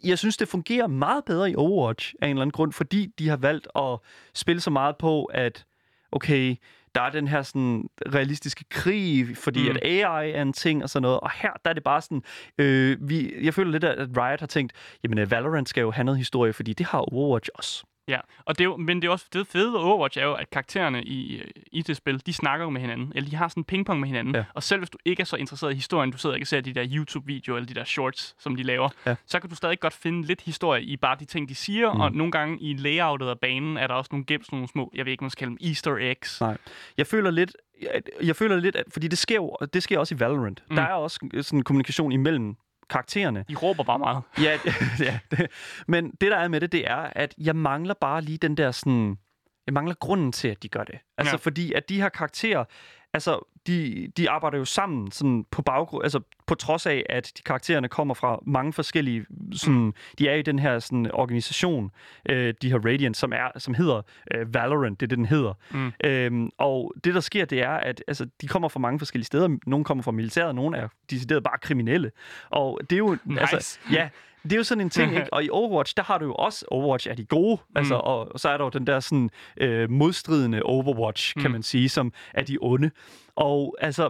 [0.04, 3.30] jeg synes, det fungerer meget bedre i Overwatch af en eller anden grund, fordi de
[3.30, 3.98] har valgt at
[4.34, 5.66] spille så meget på, at
[6.12, 6.56] okay,
[6.96, 9.66] der er den her sådan realistiske krig, fordi mm.
[9.66, 9.76] Mm.
[9.82, 11.20] at AI er en ting og sådan noget.
[11.20, 12.24] Og her, der er det bare sådan,
[12.58, 14.74] øh, vi, jeg føler lidt, at Riot har tænkt,
[15.04, 17.84] jamen øh, Valorant skal jo have noget historie, fordi det har Overwatch også.
[18.08, 20.34] Ja, og det er jo, men det er også det fede ved Overwatch er jo,
[20.34, 23.48] at karaktererne i, øh, i det spil, de snakker jo med hinanden, eller de har
[23.48, 24.36] sådan pingpong med hinanden.
[24.36, 24.44] Ja.
[24.54, 26.62] Og selv hvis du ikke er så interesseret i historien, du sidder ikke og ser
[26.62, 29.16] de der YouTube-videoer eller de der shorts, som de laver, Ja.
[29.26, 32.00] så kan du stadig godt finde lidt historie i bare de ting, de siger, Mm.
[32.02, 35.06] og nogle gange i layoutet af banen er der også nogle gems, nogle små, jeg
[35.06, 36.42] ved ikke, man skal kalde dem easter eggs.
[36.42, 36.58] Nej.
[36.98, 40.16] Jeg føler lidt, jeg, jeg føler lidt, at, fordi det sker jo, det sker også
[40.16, 40.64] i Valorant.
[40.70, 40.76] Mm.
[40.76, 42.56] Der er også sådan en kommunikation imellem
[42.92, 43.46] karaktererne.
[43.50, 44.22] De råber bare meget.
[44.42, 44.60] Ja,
[45.08, 45.52] ja det,
[45.88, 48.72] men det der er med det, det er, at jeg mangler bare lige den der
[48.72, 49.18] sådan...
[49.66, 51.00] Jeg mangler grunden til, at de gør det.
[51.18, 51.34] Altså.
[51.34, 51.38] Ja.
[51.38, 52.66] fordi at de her karakterer,
[53.14, 57.44] altså, de, de arbejder jo sammen sådan på baggrund, altså på trods af, at de
[57.44, 59.94] karaktererne kommer fra mange forskellige, sådan, mm.
[60.18, 61.92] de er i den her sådan, organisation,
[62.30, 64.02] øh, de her Radiant, som, er, som hedder
[64.34, 65.54] øh, Valorant, det er det, den hedder.
[65.72, 65.92] Mm.
[66.04, 69.58] Øhm, og det, der sker, det er, at altså, de kommer fra mange forskellige steder.
[69.68, 72.12] Nogle kommer fra militæret, nogle er decideret bare kriminelle.
[72.50, 73.18] Og det er jo...
[73.38, 73.80] Altså, Nice.
[73.92, 74.10] ja,
[74.44, 75.34] det er jo sådan en ting, ikke?
[75.34, 77.78] Og i Overwatch, der har du jo også Overwatch er de gode, mm.
[77.78, 81.52] altså, og, og så er der jo den der sådan øh, modstridende Overwatch, kan Mm.
[81.52, 82.92] man sige, som er de onde.
[83.36, 84.10] Og altså,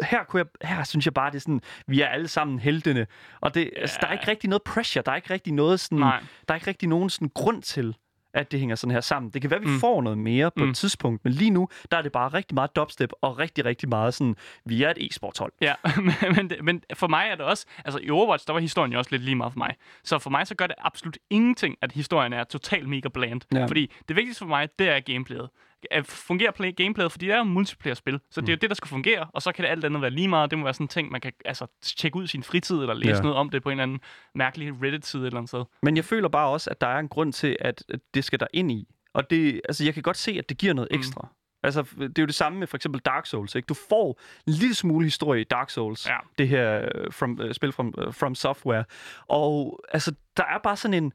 [0.00, 3.06] her, kunne jeg, her synes jeg bare, det er sådan, vi er alle sammen heltene,
[3.40, 4.18] og det, altså, der er Ja.
[4.18, 6.22] ikke rigtig noget pressure, der er ikke rigtig noget sådan, Nej.
[6.48, 7.96] der er ikke rigtig nogen sådan grund til,
[8.34, 9.30] at det hænger sådan her sammen.
[9.30, 9.80] Det kan være, at vi mm.
[9.80, 10.70] Får noget mere på mm.
[10.70, 13.88] Et tidspunkt, men lige nu, der er det bare rigtig meget dubstep, og rigtig, rigtig
[13.88, 15.52] meget sådan, vi er et e-sporthold.
[15.60, 15.74] Ja,
[16.36, 17.66] men, men for mig er det også...
[17.84, 19.74] Altså, i Overwatch, der var historien jo også lidt lige meget for mig.
[20.04, 23.40] Så for mig, så gør det absolut ingenting, at historien er totalt mega bland.
[23.54, 23.66] Ja.
[23.66, 25.48] Fordi det vigtigste for mig, det er gameplayet.
[25.90, 28.20] At fungere play, gameplayet, fordi det er jo multiplayer-spil.
[28.30, 30.10] Så det er jo det, der skal fungere, og så kan det alt andet være
[30.10, 30.50] lige meget.
[30.50, 32.94] Det må være sådan en ting, man kan altså, tjekke ud i sin fritid, eller
[32.94, 33.20] læse Ja.
[33.22, 34.00] noget om det på en eller anden
[34.34, 35.64] mærkelig Reddit-side eller andet sted.
[35.82, 38.46] Men jeg føler bare også, at der er en grund til, at det skal der
[38.52, 38.88] ind i.
[39.12, 40.98] Og det, altså, jeg kan godt se, at det giver noget Mm.
[40.98, 41.28] ekstra.
[41.62, 43.54] Altså, det er jo det samme med for eksempel Dark Souls.
[43.54, 43.66] Ikke?
[43.66, 46.16] Du får en lille smule historie i Dark Souls, Ja.
[46.38, 48.84] det her øh, from, uh, spil from, uh, from Software.
[49.28, 51.12] Og altså, der er bare sådan en...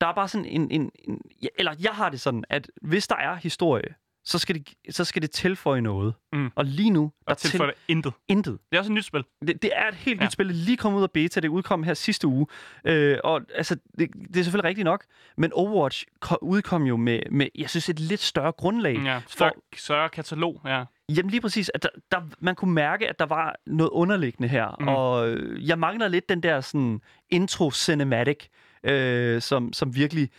[0.00, 1.20] Der er bare sådan en, en, en...
[1.58, 3.94] Eller jeg har det sådan, at hvis der er historie,
[4.24, 6.14] så skal det, så skal det tilføje noget.
[6.32, 6.50] Mm.
[6.54, 8.12] Og lige nu, der Og tilføjer det intet.
[8.28, 8.58] intet.
[8.70, 9.24] Det er også et nyt spil.
[9.46, 10.24] Det, det er et helt Ja.
[10.26, 10.48] nyt spil.
[10.48, 11.40] Det er lige kommet ud af beta.
[11.40, 12.46] Det udkom her sidste uge.
[12.84, 15.04] Øh, og altså, det, det er selvfølgelig rigtigt nok.
[15.36, 18.96] Men Overwatch ko- udkom jo med, med, jeg synes, et lidt større grundlag.
[19.04, 20.84] Ja, større, større katalog, ja.
[21.16, 24.76] Jamen lige præcis, at der, der, man kunne mærke, at der var noget underliggende her.
[24.80, 24.84] Mm.
[24.84, 24.88] Mm.
[24.88, 28.46] Og øh, jeg mangler lidt den der sådan intro cinematic,
[28.84, 30.30] øh, som, som virkelig...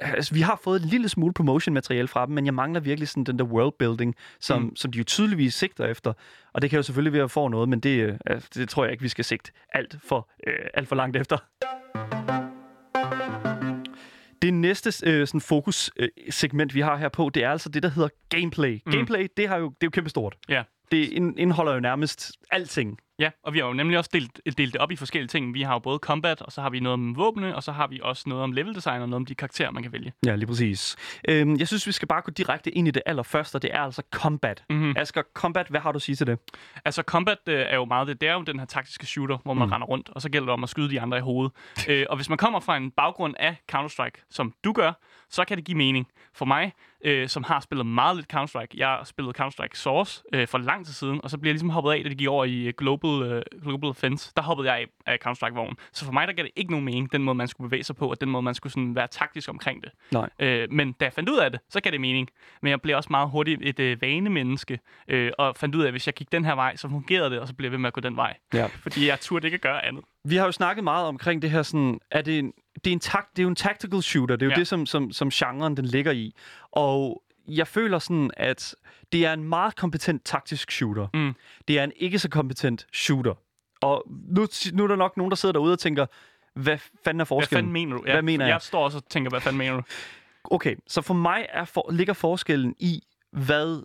[0.00, 3.24] Altså, vi har fået en lille smule promotion-materiale fra dem, men jeg mangler virkelig sådan
[3.24, 4.76] den der worldbuilding, som, mm.
[4.76, 6.12] Som de jo tydeligvis sigter efter.
[6.52, 8.84] Og det kan jo selvfølgelig være at få noget, men det, øh, altså, det tror
[8.84, 11.36] jeg ikke, vi skal sigte alt for, øh, alt for langt efter.
[14.42, 17.82] Det næste øh, sådan fokus-segment, øh, segment, vi har her på, det er altså det,
[17.82, 18.80] der hedder gameplay.
[18.86, 18.92] Mm.
[18.92, 20.36] Gameplay, det, har jo, det er jo kæmpestort.
[20.48, 20.62] Ja.
[20.90, 22.98] Det ind- indeholder jo nærmest alting.
[23.18, 25.54] Ja, og vi har jo nemlig også delt, delt det op i forskellige ting.
[25.54, 27.86] Vi har jo både combat, og så har vi noget om våbne, og så har
[27.86, 30.12] vi også noget om level design, og noget om de karakterer, man kan vælge.
[30.26, 30.96] Ja, lige præcis.
[31.28, 33.80] Øhm, jeg synes, vi skal bare gå direkte ind i det allerførste, og det er
[33.80, 34.64] altså combat.
[34.70, 34.94] Mm-hmm.
[34.96, 36.38] Asger, combat, hvad har du at sige til det?
[36.84, 38.20] Altså, combat øh, er jo meget det.
[38.20, 39.72] Det er jo den her taktiske shooter, hvor man Mm.
[39.72, 41.52] render rundt, og så gælder det om at skyde de andre i hovedet.
[41.88, 44.92] øh, og hvis man kommer fra en baggrund af Counter-Strike, som du gør,
[45.30, 46.06] så kan det give mening.
[46.34, 46.72] For mig,
[47.04, 50.86] øh, som har spillet meget lidt Counter-Strike, jeg har spillet Counter-Strike Source øh, for lang
[50.86, 52.72] tid siden, og så bliver jeg ligesom hoppet af, da det gik over i øh,
[52.78, 54.32] Global, øh, Global Offense.
[54.36, 55.76] Der hoppede jeg af, af Counter-Strike-vognen.
[55.92, 57.96] Så for mig, der gav det ikke nogen mening, den måde, man skulle bevæge sig
[57.96, 59.90] på, og den måde, man skulle sådan være taktisk omkring det.
[60.12, 60.28] Nej.
[60.38, 62.28] Øh, men da jeg fandt ud af det, så gav det mening.
[62.62, 64.78] Men jeg blev også meget hurtigt et øh, vanemenneske,
[65.08, 67.40] øh, og fandt ud af, at hvis jeg gik den her vej, så fungerede det,
[67.40, 68.36] og så blev jeg ved med at gå den vej.
[68.54, 68.66] Ja.
[68.66, 70.04] Fordi jeg turde ikke at gøre andet.
[70.24, 73.00] Vi har jo snakket meget omkring det her sådan, er det en, det er en
[73.00, 74.54] tak, det er jo en tactical shooter, det er jo ja.
[74.56, 74.60] Ja.
[74.60, 76.34] det, som, som, som genren den ligger i.
[76.72, 78.74] Og jeg føler sådan, at
[79.12, 81.08] det er en meget kompetent taktisk shooter.
[81.14, 81.34] Mm.
[81.68, 83.34] Det er en ikke så kompetent shooter.
[83.80, 86.06] Og nu, nu er der nok nogen, der sidder derude og tænker,
[86.54, 87.58] hvad fanden er Hvad forskellen?
[87.58, 88.02] fanden mener du?
[88.02, 88.52] Hvad mener jeg?
[88.52, 89.82] Jeg står også og tænker, hvad fanden mener du?
[90.44, 93.02] Okay, så for mig er for, ligger forskellen i,
[93.32, 93.82] hvad...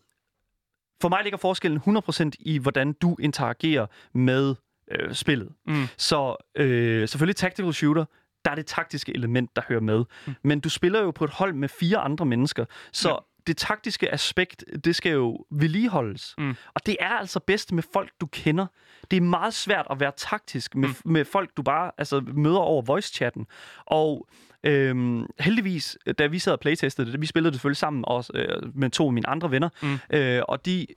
[1.01, 4.55] For mig ligger forskellen 100% i, hvordan du interagerer med
[4.91, 5.49] øh, spillet.
[5.67, 5.87] Mm.
[5.97, 8.05] Så øh, selvfølgelig tactical shooter,
[8.45, 10.03] der er det taktiske element, der hører med.
[10.27, 10.35] Mm.
[10.43, 13.15] Men du spiller jo på et hold med fire andre mennesker, så ja.
[13.47, 16.35] det taktiske aspekt, det skal jo vedligeholdes.
[16.37, 16.55] Mm.
[16.73, 18.65] Og det er altså bedst med folk, du kender.
[19.11, 21.11] Det er meget svært at være taktisk med, mm.
[21.11, 23.45] med folk, du bare altså, møder over voice-chatten.
[23.85, 24.27] Og
[24.63, 28.75] Øhm, heldigvis, da vi sad og playtestede det, vi spillede det selvfølgelig sammen også, øh,
[28.75, 29.97] med to af mine andre venner, Mm.
[30.13, 30.87] øh, og de,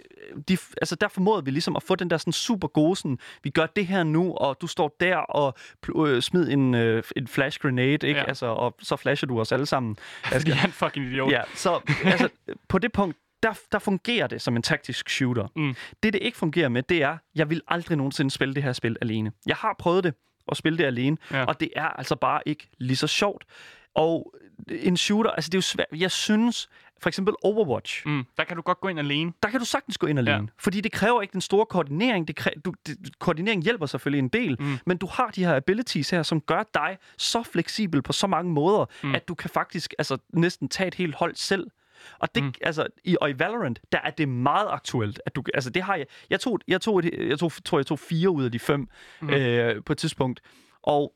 [0.49, 3.51] de, altså der formåede vi ligesom at få den der sådan super gode, sådan, vi
[3.51, 5.55] gør det her nu, og du står der og
[6.07, 8.09] øh, smid en, øh, en flash grenade, ikke?
[8.21, 8.25] Ja.
[8.29, 9.97] Altså, og så flasher du os alle sammen.
[10.25, 11.33] Fordi han er en fucking idiot.
[11.33, 12.29] Ja, så altså,
[12.69, 15.49] på det punkt, der, der fungerer det som en taktisk shooter.
[15.57, 15.75] Mm.
[16.03, 18.97] Det, det ikke fungerer med, det er, jeg vil aldrig nogensinde spille det her spil
[19.01, 19.33] alene.
[19.47, 20.15] Jeg har prøvet det,
[20.51, 21.45] at spille det alene, Ja.
[21.45, 23.45] og det er altså bare ikke lige så sjovt.
[23.95, 24.35] Og
[24.71, 25.87] en shooter, altså det er jo svært.
[25.93, 26.69] Jeg synes,
[27.03, 28.25] for eksempel Overwatch, Mm.
[28.39, 29.33] Der kan du godt gå ind alene.
[29.43, 30.37] der kan du sagtens gå ind alene.
[30.37, 30.43] Ja.
[30.59, 32.29] Fordi det kræver ikke den store koordinering.
[32.29, 34.79] Det kræ- du, det, koordinering hjælper selvfølgelig en del, Mm.
[34.87, 38.53] men du har de her abilities her, som gør dig så fleksibel på så mange
[38.53, 39.15] måder, mm.
[39.15, 41.67] at du kan faktisk altså, næsten tage et helt hold selv.
[42.19, 42.53] Og det, Mm.
[42.63, 45.21] altså, i, og i Valorant, der er det meget aktuelt.
[45.27, 46.07] At du, altså, det har jeg.
[46.31, 48.89] Jeg tog, jeg tog, et, jeg tog, tror, jeg tog fire ud af de fem
[49.21, 49.31] mm.
[49.31, 50.41] øh, på et tidspunkt.
[50.83, 51.13] Og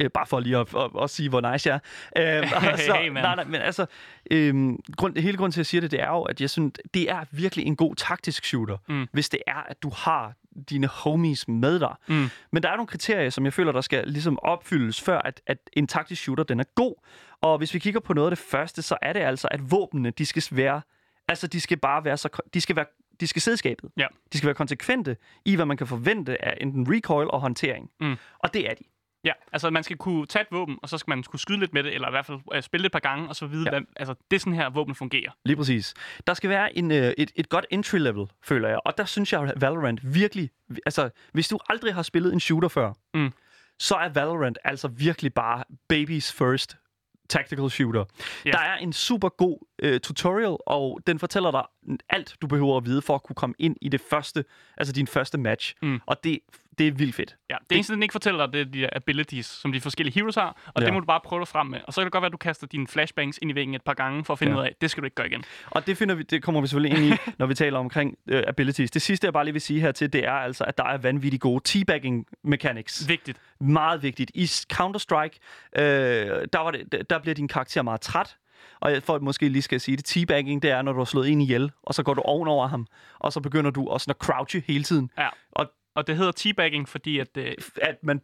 [0.00, 1.80] øh, bare for lige at, at, at sige, hvor nice jeg
[2.12, 2.40] er.
[2.42, 3.22] Øh, og så, Hey, man.
[3.22, 3.86] nej, nej, men altså,
[4.30, 4.54] øh,
[4.96, 7.10] grund, hele grunden til, at jeg siger det, det er jo, at jeg synes, det
[7.10, 9.06] er virkelig en god taktisk shooter, Mm.
[9.12, 10.32] hvis det er, at du har
[10.70, 11.94] dine homies med dig.
[12.08, 12.28] Mm.
[12.52, 15.58] Men der er nogle kriterier, som jeg føler, der skal ligesom opfyldes, før at, at
[15.72, 16.94] en taktisk shooter, den er god.
[17.40, 20.10] Og hvis vi kigger på noget af det første, så er det altså, at våbnene,
[20.10, 20.80] de skal være,
[21.28, 22.84] altså de skal bare være så, de skal være,
[23.20, 23.90] de skal sidde skabet.
[23.96, 24.06] Ja.
[24.32, 27.90] De skal være konsekvente i, hvad man kan forvente af enten recoil og håndtering.
[28.00, 28.16] Mm.
[28.38, 28.84] Og det er de.
[29.24, 31.72] Ja, altså man skal kunne tage et våben, og så skal man kunne skyde lidt
[31.74, 33.64] med det, eller i hvert fald øh, spille det et par gange, og så vide,
[33.64, 33.70] Ja.
[33.70, 35.30] hvad, altså det er sådan her, våben fungerer.
[35.44, 35.94] Lige præcis.
[36.26, 38.78] Der skal være en, øh, et, et godt entry level, føler jeg.
[38.84, 40.50] Og der synes jeg, at Valorant virkelig...
[40.86, 43.32] Altså, hvis du aldrig har spillet en shooter før, Mm.
[43.78, 46.76] så er Valorant altså virkelig bare baby's first
[47.28, 48.04] tactical shooter.
[48.44, 48.50] Ja.
[48.50, 51.62] Der er en super god øh, tutorial, og den fortæller dig
[52.08, 54.44] alt, du behøver at vide for at kunne komme ind i det første,
[54.76, 55.74] altså din første match.
[55.82, 56.00] Mm.
[56.06, 56.38] Og det,
[56.78, 57.36] det er vildt fedt.
[57.50, 60.14] Ja, det eneste, den ikke fortæller dig, det er de der abilities, som de forskellige
[60.14, 60.86] heroes har, og Ja.
[60.86, 61.80] det må du bare prøve dig frem med.
[61.86, 63.82] Og så kan det godt være, at du kaster dine flashbangs ind i væggen et
[63.82, 64.58] par gange, for at finde Ja.
[64.58, 65.44] ud af, det skal du ikke gøre igen.
[65.70, 68.42] Og det, finder vi, det kommer vi selvfølgelig ind i, når vi taler omkring øh,
[68.46, 68.90] abilities.
[68.90, 70.98] Det sidste, jeg bare lige vil sige her til, det er altså, at der er
[70.98, 73.08] vanvittigt gode teabagging mechanics.
[73.08, 73.38] Vigtigt.
[73.60, 74.30] Meget vigtigt.
[74.34, 75.38] I Counter-Strike,
[75.78, 75.82] øh,
[76.52, 78.36] der, var det, der bliver din karakter meget træt.
[78.80, 81.40] Og at måske lige skal sige det, teabagging, det er, når du har slået en
[81.40, 82.86] ihjel, og så går du ovenover ham,
[83.18, 85.10] og så begynder du også at crouche hele tiden.
[85.18, 85.28] Ja.
[85.52, 87.28] Og Og det hedder teabagging, fordi at...
[87.36, 87.52] Øh,
[87.82, 88.20] at man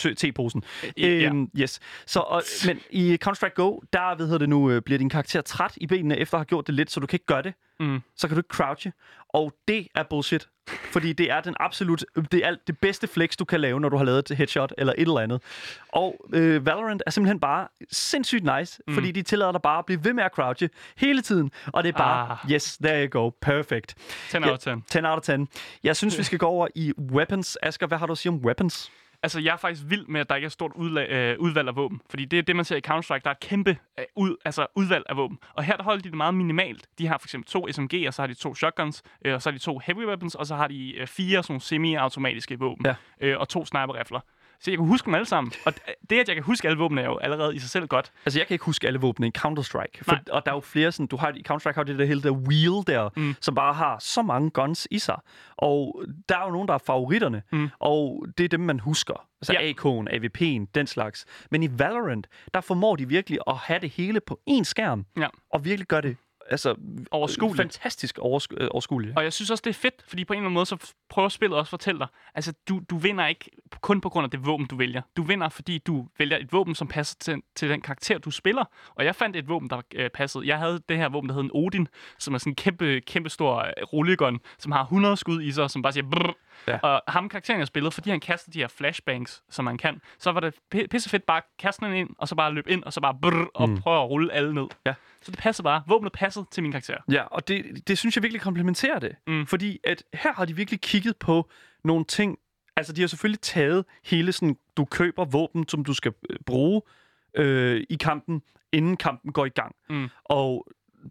[0.00, 0.62] t- teposen.
[0.98, 1.08] ja.
[1.08, 1.80] Øhm, yes.
[2.06, 5.40] Så, og, men i Counter-Strike Go, der hvad hedder det nu, øh, bliver din karakter
[5.40, 7.54] træt i benene, efter at have gjort det lidt, så du kan ikke gøre det.
[7.80, 8.00] Mm.
[8.16, 8.92] Så kan du ikke crouche.
[9.28, 10.48] Og det er bullshit.
[10.92, 13.88] Fordi det er den absolut, det er alt det bedste flex, du kan lave, når
[13.88, 15.42] du har lavet et headshot eller et eller andet.
[15.88, 18.94] Og øh, Valorant er simpelthen bare sindssygt nice, mm.
[18.94, 21.50] fordi de tillader dig bare at blive ved med at crouche hele tiden.
[21.66, 22.50] Og det er bare, Ah.
[22.52, 23.94] yes, there you go, perfect.
[24.30, 24.70] 10 out of 10.
[24.90, 25.46] 10 out of 10.
[25.84, 27.58] Jeg synes, vi skal gå over i weapons.
[27.62, 28.90] Asger, hvad har du at sige om weapons?
[29.22, 31.68] Altså, jeg er faktisk vild med, at der ikke er et stort udla- øh, udvalg
[31.68, 32.00] af våben.
[32.10, 33.20] Fordi det er det, man ser i Counter-Strike.
[33.24, 35.38] Der er et kæmpe øh, ud, altså udvalg af våben.
[35.54, 36.86] Og her der holder de det meget minimalt.
[36.98, 39.50] De har for eksempel to SMG, og så har de to shotguns, øh, og så
[39.50, 42.86] har de to heavy weapons, og så har de øh, fire sådan semi-automatiske våben.
[42.86, 42.94] Ja.
[43.20, 44.20] Øh, og to sniper-rifler.
[44.62, 45.52] Så jeg kan huske dem alle sammen.
[45.66, 45.72] Og
[46.10, 48.12] det, at jeg kan huske alle våben, er jo allerede i sig selv godt.
[48.26, 50.02] Altså, jeg kan ikke huske alle våbne i Counter-Strike.
[50.04, 50.20] For, Nej.
[50.30, 52.22] og der er jo flere sådan, du har i Counter-Strike har du det der hele
[52.22, 53.34] der wheel der, Mm.
[53.40, 55.16] som bare har så mange guns i sig.
[55.56, 57.68] Og der er jo nogen, der er favoritterne, Mm.
[57.78, 59.26] og det er dem, man husker.
[59.40, 59.70] Altså ja.
[59.72, 61.24] AK'en, AVP'en, den slags.
[61.50, 65.26] Men i Valorant, der formår de virkelig at have det hele på én skærm, Ja.
[65.52, 66.16] og virkelig gøre det
[66.50, 66.74] altså,
[67.10, 67.56] Overskueligt.
[67.56, 69.16] fantastisk oversku- øh, overskueligt.
[69.16, 71.28] Og jeg synes også, det er fedt, fordi på en eller anden måde, så prøver
[71.28, 74.46] spillet også at fortælle dig, altså du, du vinder ikke kun på grund af det
[74.46, 75.02] våben, du vælger.
[75.16, 78.64] Du vinder, fordi du vælger et våben, som passer til, til den karakter, du spiller.
[78.94, 80.46] Og jeg fandt et våben, der øh, passede.
[80.46, 81.88] Jeg havde det her våben, der hed en Odin,
[82.18, 85.70] som er sådan en kæmpe, kæmpe stor øh, rullegun, som har 100 skud i sig,
[85.70, 86.34] som bare siger brrr.
[86.68, 86.78] Ja.
[86.78, 90.32] Og ham karakteren, jeg spillede, fordi han kaster de her flashbangs, som man kan, så
[90.32, 92.92] var det pi- pissefedt bare at kaste den ind, og så bare løbe ind, og
[92.92, 93.80] så bare brrr, og Mm.
[93.80, 94.66] prøve at rulle alle ned.
[94.86, 94.94] Ja.
[95.22, 95.82] Så det passer bare.
[95.86, 96.12] Våbnet
[96.44, 96.96] passede til min karakter.
[97.12, 99.16] Ja, og det, det synes jeg virkelig komplementerer det.
[99.26, 99.46] Mm.
[99.46, 101.50] Fordi at her har de virkelig kigget på
[101.84, 102.38] nogle ting.
[102.76, 106.82] Altså, de har selvfølgelig taget hele sådan, du køber våben, som du skal øh, bruge
[107.34, 109.74] øh, i kampen, inden kampen går i gang.
[109.90, 110.08] Mm.
[110.24, 110.66] Og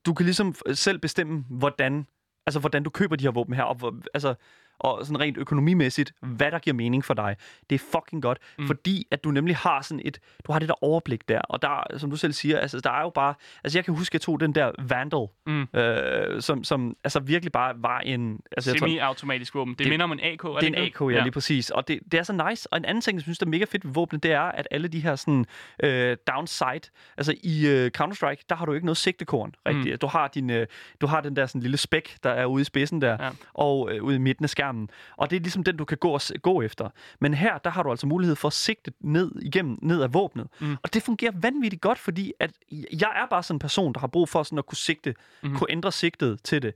[0.06, 2.08] du kan ligesom selv bestemme, hvordan,
[2.46, 3.64] altså, hvordan du køber de her våben her.
[3.64, 4.36] Og, hvor- altså,
[4.80, 7.36] og sådan rent økonomimæssigt, hvad der giver mening for dig.
[7.70, 8.68] Det er fucking godt, mm.
[8.68, 11.98] fordi at du nemlig har sådan et, du har det der overblik der, og der,
[11.98, 14.22] som du selv siger, altså der er jo bare, altså jeg kan huske, at jeg
[14.22, 15.68] tog den der Vandal, Mm.
[15.80, 19.74] øh, som, som altså virkelig bare var en, altså Semi-automatisk våben.
[19.74, 21.70] Det, Det- minder om en AK, er det er en AK, ja, ja, lige præcis.
[21.70, 22.74] Og det, det er så nice.
[22.74, 24.68] Og en anden ting, jeg synes, der er mega fedt ved våbnet, det er, at
[24.72, 25.46] alle de her sådan,
[25.84, 26.82] øh, downside,
[27.18, 29.94] altså i øh, Counter-Strike, der har du ikke noget sigtekorn, rigtigt.
[29.94, 29.98] Mm.
[30.00, 30.68] Du, har din, øh,
[31.02, 33.30] du har den der sådan lille spæk, der er ude i spidsen der, ja.
[33.54, 34.69] og øh, ude i midten af skærmen.
[35.18, 36.90] Og det er ligesom den, du kan gå, og, gå efter.
[37.20, 40.48] Men her, der har du altså mulighed for at sigte ned igennem, ned af våbnet.
[40.60, 40.78] Mm.
[40.84, 44.08] Og det fungerer vanvittigt godt, fordi at jeg er bare sådan en person, der har
[44.08, 45.56] brug for sådan at kunne sigte, mm.
[45.56, 46.74] kunne ændre sigtet til det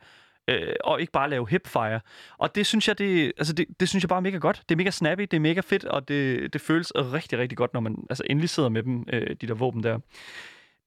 [0.48, 2.00] øh, og ikke bare lave hipfire.
[2.38, 4.64] Og det synes jeg, det, altså det, det synes jeg bare er mega godt.
[4.70, 7.74] Det er mega snappy, det er mega fedt, og det, det føles rigtig, rigtig godt,
[7.74, 10.00] når man altså endelig sidder med dem, øh, de der våben der.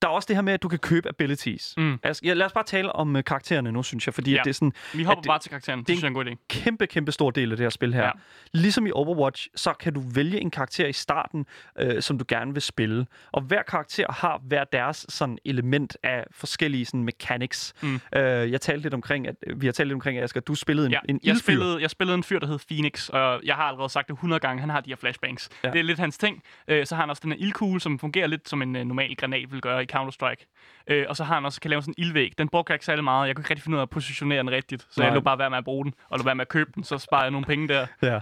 [0.03, 1.75] Der er også det her med, at du kan købe abilities.
[1.77, 1.99] Mm.
[2.03, 4.39] Altså, ja, lad os bare tale om øh, karaktererne nu, synes jeg, fordi Ja.
[4.39, 5.79] at det er sådan Vi hopper det- bare til karakteren.
[5.79, 6.61] Det, det synes jeg er en god idé.
[6.65, 8.05] kæmpe, kæmpe stor del af det her spil her.
[8.05, 8.11] Ja.
[8.53, 11.47] Ligesom i Overwatch, så kan du vælge en karakter i starten,
[11.79, 13.07] øh, som du gerne vil spille.
[13.33, 17.75] Og hver karakter har hver deres sådan element af forskellige sådan mechanics.
[17.83, 18.01] Mm.
[18.17, 18.21] Øh,
[18.53, 20.93] jeg talte lidt omkring, at vi har talt lidt omkring, at Asger, du spillede en,
[20.93, 23.89] Ja, en jeg, spillede, jeg spillede en fyr, der hed Phoenix, og jeg har allerede
[23.89, 25.49] sagt det 100 gange, han har de her flashbangs.
[25.65, 25.71] Ja.
[25.71, 26.43] Det er lidt hans ting.
[26.69, 29.17] Øh, så har han også den her ildkugle, som fungerer lidt som en øh, normal
[29.17, 30.47] granat vil gøre i Counter-Strike.
[30.87, 32.33] Øh, og så har han også kan lave sådan en ildvæg.
[32.39, 33.27] Den brugte jeg ikke særlig meget.
[33.27, 35.07] Jeg kunne ikke rigtig finde ud af at positionere den rigtigt, så Nej.
[35.07, 36.85] jeg lå bare være med at bruge den, og lå være med at købe den,
[36.85, 37.87] så sparer jeg nogle penge der.
[38.03, 38.21] Ja.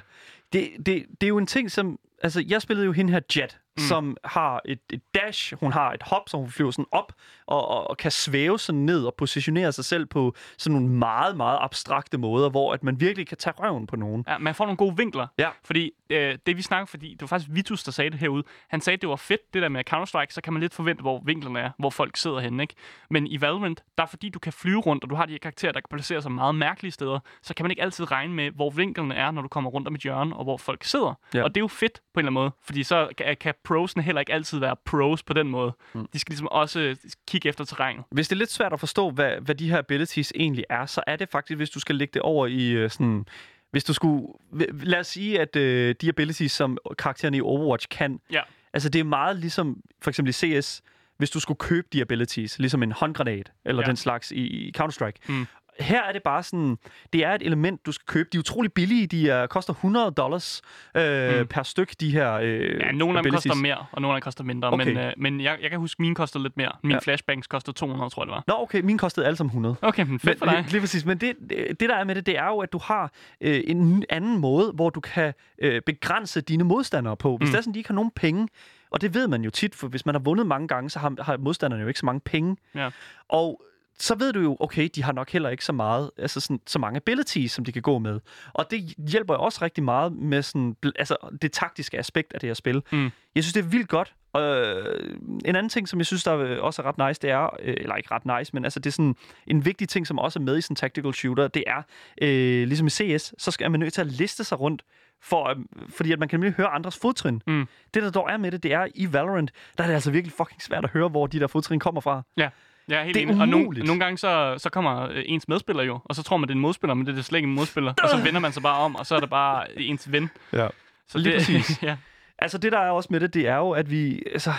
[0.52, 1.98] Det, det, det er jo en ting, som...
[2.22, 3.82] Altså, jeg spillede jo hende her Jet, mm.
[3.82, 7.12] som har et, et dash, hun har et hop, så hun flyver sådan op
[7.46, 11.36] og, og, og kan svæve sådan ned og positionere sig selv på sådan nogle meget,
[11.36, 14.24] meget abstrakte måder, hvor at man virkelig kan tage røven på nogen.
[14.28, 15.26] Ja, man får nogle gode vinkler.
[15.38, 15.48] Ja.
[15.64, 18.42] Fordi øh, det vi snakker, fordi det var faktisk Vitus, der sagde det herude.
[18.68, 21.02] Han sagde, at det var fedt, det der med Counter-Strike, så kan man lidt forvente,
[21.02, 22.74] hvor vinklerne er, hvor folk sidder henne, ikke?
[23.10, 25.38] Men i Valorant, der er fordi du kan flyve rundt, og du har de her
[25.38, 28.50] karakterer, der kan placere sig meget mærkelige steder, så kan man ikke altid regne med,
[28.50, 31.14] hvor vinklerne er, når du kommer rundt om et hjørne, og hvor folk sidder.
[31.34, 31.42] Ja.
[31.42, 34.02] Og det er jo fedt på en eller anden måde, fordi så kan, kan prosene
[34.02, 35.72] heller ikke altid være pros på den måde.
[35.94, 36.06] Mm.
[36.12, 36.96] De skal ligesom også
[37.28, 38.04] kigge efter terrænet.
[38.10, 41.02] Hvis det er lidt svært at forstå, hvad, hvad de her abilities egentlig er, så
[41.06, 43.26] er det faktisk, hvis du skal lægge det over i øh, sådan...
[43.70, 44.26] Hvis du skulle...
[44.72, 48.40] Lad os sige, at øh, de abilities, som karaktererne i Overwatch kan, Ja.
[48.72, 50.82] altså det er meget ligesom for eksempel i CS,
[51.16, 53.86] hvis du skulle købe de abilities, ligesom en håndgranat, eller ja.
[53.88, 55.18] den slags i, i Counter-Strike.
[55.28, 55.46] Mm.
[55.80, 56.76] Her er det bare sådan,
[57.12, 58.28] det er et element, du skal købe.
[58.32, 60.62] De er utrolig billige, de er, koster 100 dollars
[60.96, 61.46] øh, Mm.
[61.46, 64.24] per styk, de her øh, Ja, nogle af dem koster mere, og nogle af dem
[64.24, 64.70] koster mindre.
[64.72, 64.84] Okay.
[64.86, 66.72] Men, øh, men jeg, jeg kan huske, mine kostede lidt mere.
[66.82, 66.98] Min ja.
[66.98, 68.44] Flashbangs kostede 200, tror jeg, det var.
[68.46, 69.76] Nå, okay, min kostede alle sammen 100.
[69.82, 70.62] Okay, men fedt for Men, dig.
[70.62, 71.04] lige, lige præcis.
[71.04, 71.34] Men det,
[71.80, 74.72] det, der er med det, det er jo, at du har øh, en anden måde,
[74.74, 77.36] hvor du kan øh, begrænse dine modstandere på.
[77.36, 77.50] Hvis mm.
[77.50, 78.48] det er sådan, de ikke har nogen penge,
[78.90, 81.22] og det ved man jo tit, for hvis man har vundet mange gange, så har,
[81.22, 82.56] har modstanderne jo ikke så mange penge.
[82.74, 82.90] Ja.
[83.28, 83.62] Og
[83.98, 86.78] så ved du jo, okay, de har nok heller ikke så meget, altså sådan, så
[86.78, 88.20] mange abilities, som de kan gå med.
[88.52, 92.48] Og det hjælper jo også rigtig meget med sådan, altså det taktiske aspekt af det
[92.48, 92.82] her spil.
[92.92, 93.10] Mm.
[93.34, 94.14] Jeg synes, det er vildt godt.
[94.36, 97.56] Øh, en anden ting, som jeg synes, der øh, også er ret nice, det er,
[97.62, 99.16] øh, eller ikke ret nice, men altså det er sådan
[99.46, 101.82] en vigtig ting, som også er med i sådan tactical shooter, det er,
[102.22, 104.82] øh, ligesom i CS, så skal man nødt til at liste sig rundt,
[105.22, 105.56] for, øh,
[105.88, 107.42] fordi at man kan nemlig høre andres fodtrin.
[107.46, 107.68] Mm.
[107.94, 110.32] Det, der dog er med det, det er i Valorant, der er det altså virkelig
[110.36, 112.22] fucking svært at høre, hvor de der fodtrin kommer fra.
[112.36, 112.48] Ja.
[112.88, 113.40] Er helt Det er enig.
[113.40, 116.48] Og nogle, nogle gange så, så kommer øh, ens medspiller jo, og så tror man,
[116.48, 117.94] det er en modspiller, men det er det slet ikke en modspiller.
[118.02, 120.30] Og så vender man sig bare om, og så er det bare ens ven.
[120.52, 120.68] Ja.
[121.08, 121.82] Så Lige det, præcis.
[121.82, 121.96] ja.
[122.38, 124.22] Altså, det der er også med det, det er jo, at vi...
[124.32, 124.52] Altså,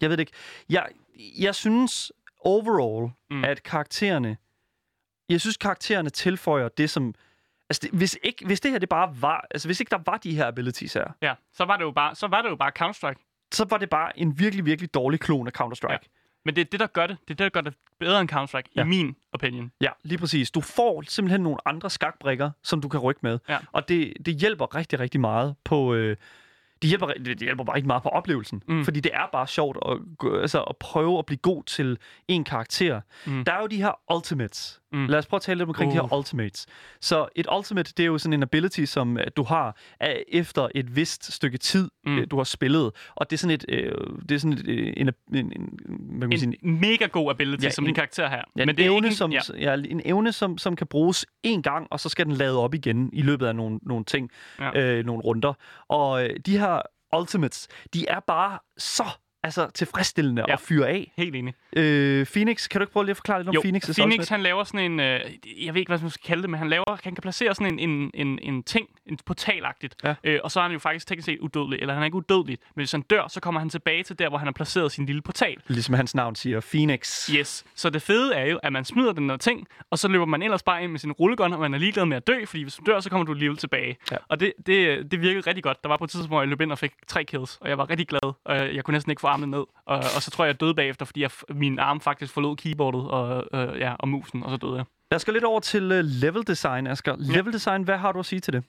[0.00, 0.32] jeg ved det ikke.
[0.68, 0.86] Jeg,
[1.38, 3.44] jeg synes overall, mm.
[3.44, 4.36] at karaktererne...
[5.28, 7.14] Jeg synes, karaktererne tilføjer det, som...
[7.70, 9.46] Altså, det, hvis, ikke, hvis det her det bare var...
[9.50, 12.14] Altså, hvis ikke der var de her abilities her, ja, så var det jo bare,
[12.14, 13.48] så var det jo bare Counter-Strike.
[13.52, 15.92] så var det bare en virkelig, virkelig dårlig klon af Counter-Strike.
[15.92, 16.19] Ja.
[16.44, 17.16] Men det er det, der gør det.
[17.28, 18.84] Det er det, der gør det bedre end Counter-Strike, ja.
[18.84, 19.72] I min opinion.
[19.80, 20.50] Ja, lige præcis.
[20.50, 23.38] Du får simpelthen nogle andre skakbrikker, som du kan rykke med.
[23.48, 23.58] Ja.
[23.72, 25.94] Og det, det hjælper rigtig, rigtig meget på...
[25.94, 26.16] Øh,
[26.82, 28.62] det hjælper, det hjælper bare ikke meget på oplevelsen.
[28.68, 28.84] Mm.
[28.84, 29.98] Fordi det er bare sjovt at,
[30.40, 33.00] altså, at prøve at blive god til en karakter.
[33.26, 33.44] Mm.
[33.44, 34.79] Der er jo de her ultimates.
[34.92, 35.06] Mm.
[35.06, 35.96] Lad os prøve at tale lidt omkring uh.
[35.96, 36.66] de her ultimates.
[37.00, 40.68] Så et ultimate, det er jo sådan en ability, som øh, du har øh, efter
[40.74, 42.12] et vist stykke tid, Mm.
[42.12, 42.28] mm.
[42.28, 42.92] du har spillet.
[43.14, 43.64] Og det er sådan et...
[43.68, 43.92] Øh,
[44.28, 47.30] det er sådan et, øh, en, en, en, hvad kan man sige, En mega god
[47.30, 48.36] ability, ja, som en- din karakter her.
[48.36, 49.40] Ja, men en det er evne, ikke en, som, ja.
[49.58, 49.74] ja.
[49.74, 53.10] en evne som, som kan bruges én gang, og så skal den lade op igen
[53.12, 54.70] i løbet af nogle, nogle ting, Ja.
[54.74, 54.80] ja.
[54.98, 55.52] øh, nogle runder.
[55.88, 56.80] Og øh, de her
[57.16, 59.04] ultimates, de er bare så
[59.42, 60.52] altså, tilfredsstillende Ja.
[60.52, 61.12] at fyre af.
[61.16, 61.54] Helt enig.
[61.76, 63.96] Øh, Phoenix, kan du ikke prøve lige at forklare lidt om Jo, Phoenix?
[63.98, 65.00] Phoenix, han laver sådan en...
[65.00, 65.20] Øh,
[65.64, 67.78] jeg ved ikke, hvad man skal kalde det, men han, laver, han kan placere sådan
[67.78, 69.94] en, en, en, en ting, en portalagtigt.
[70.04, 70.14] Ja.
[70.24, 71.78] Øh, og så er han jo faktisk teknisk set udødelig.
[71.80, 74.28] Eller han er ikke udødelig, men hvis han dør, så kommer han tilbage til der,
[74.28, 75.56] hvor han har placeret sin lille portal.
[75.68, 77.26] Ligesom hans navn siger, Phoenix.
[77.26, 77.64] Yes.
[77.74, 80.42] Så det fede er jo, at man smider den der ting, og så løber man
[80.42, 82.74] ellers bare ind med sin rullegun, og man er ligeglad med at dø, fordi hvis
[82.74, 83.96] du dør, så kommer du alligevel tilbage.
[84.12, 84.16] Ja.
[84.28, 85.82] Og det, det, det virkede rigtig godt.
[85.82, 87.78] Der var på et tidspunkt, hvor jeg løb ind og fik tre kills, og jeg
[87.78, 89.64] var rigtig glad, og jeg, jeg kunne næsten ikke få armen ned.
[89.86, 93.10] Og, og så tror jeg, jeg døde bagefter, fordi jeg, min arm faktisk forlod keyboardet
[93.10, 94.84] og, øh, ja, og musen, og så døde jeg.
[95.10, 97.16] Lad os gå lidt over til uh, level design, Asger.
[97.18, 98.64] Level design, hvad har du at sige til det?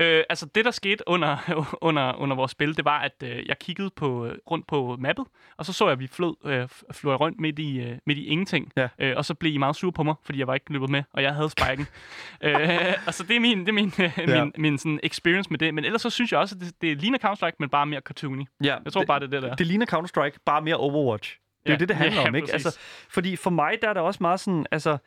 [0.00, 1.36] Øh, altså det, der skete under,
[1.88, 5.24] under, under vores spil, det var, at øh, jeg kiggede på, øh, rundt på mappet,
[5.56, 8.26] og så så jeg, at vi flød, øh, fløj rundt midt i, øh, midt i
[8.26, 8.72] ingenting.
[8.76, 8.88] Ja.
[8.98, 11.02] Øh, og så blev I meget sure på mig, fordi jeg var ikke løbet med,
[11.12, 11.86] og jeg havde spiken.
[12.44, 14.44] øh, og så det er min, det er min, øh, Ja.
[14.44, 15.74] min, min sådan experience med det.
[15.74, 18.44] Men ellers så synes jeg også, at det, det ligner Counter-Strike, men bare mere cartoony.
[18.64, 19.54] Ja, Jeg tror det, bare, det er det der.
[19.56, 21.38] det ligner Counter-Strike, bare mere Overwatch.
[21.62, 21.74] Det er Ja.
[21.74, 22.46] jo det, det handler Ja, om, ikke?
[22.52, 22.66] præcis.
[22.66, 22.80] Altså,
[23.10, 24.98] fordi for mig, der er det også meget sådan, altså,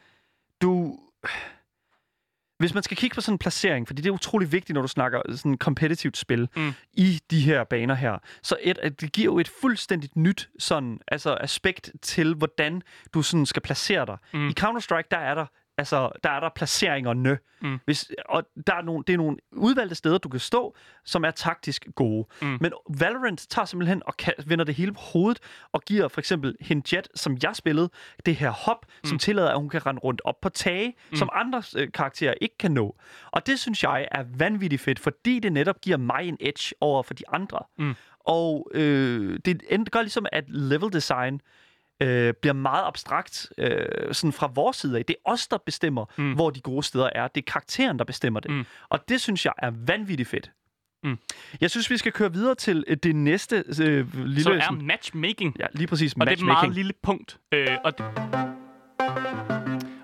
[0.62, 1.00] du...
[2.58, 4.88] Hvis man skal kigge på sådan en placering, fordi det er utrolig vigtigt, når du
[4.88, 6.74] snakker sådan competitivt spil Mm.
[6.94, 11.38] i de her baner her, så et, det giver jo et fuldstændigt nyt sådan, altså
[11.42, 12.82] aspekt til, hvordan
[13.14, 14.18] du sådan skal placere dig.
[14.34, 14.50] Mm.
[14.50, 15.46] I Counter-Strike, der er der
[15.78, 17.38] Altså, der er der placeringerne.
[17.62, 17.80] Mm.
[17.86, 21.32] Hvis, og der er nogle, det er nogle udvalgte steder, du kan stå, som er
[21.32, 22.28] taktisk gode.
[22.42, 22.58] Mm.
[22.62, 26.56] Men Valorant tager simpelthen og kan, vender det hele på hovedet, og giver for eksempel
[26.62, 27.90] hende Jet, som jeg spillede,
[28.26, 29.08] det her hop, mm.
[29.08, 31.16] som tillader, at hun kan rende rundt op på tage, mm.
[31.16, 32.96] som andre øh, karakterer ikke kan nå.
[33.32, 37.04] Og det synes jeg er vanvittigt fedt, fordi det netop giver mig en edge over
[37.04, 37.60] for de andre.
[37.78, 37.94] Mm.
[38.20, 41.42] Og øh, det gør ligesom, at level design
[42.04, 45.06] øh, bliver meget abstrakt øh, sådan fra vores side af.
[45.06, 46.34] Det er os, der bestemmer, mm.
[46.34, 47.28] Hvor de gode steder er.
[47.28, 48.52] Det er karakteren, der bestemmer det.
[48.52, 48.66] Mm.
[48.90, 50.52] Og det synes jeg er vanvittigt fedt.
[51.04, 51.18] Mm.
[51.62, 54.42] Jeg synes, vi skal køre videre til øh, det næste øh, lille...
[54.44, 55.56] Så er sådan- matchmaking.
[55.60, 56.14] Ja, lige præcis.
[56.14, 57.38] Og det er et meget lille punkt.
[57.52, 58.06] Øh, og det,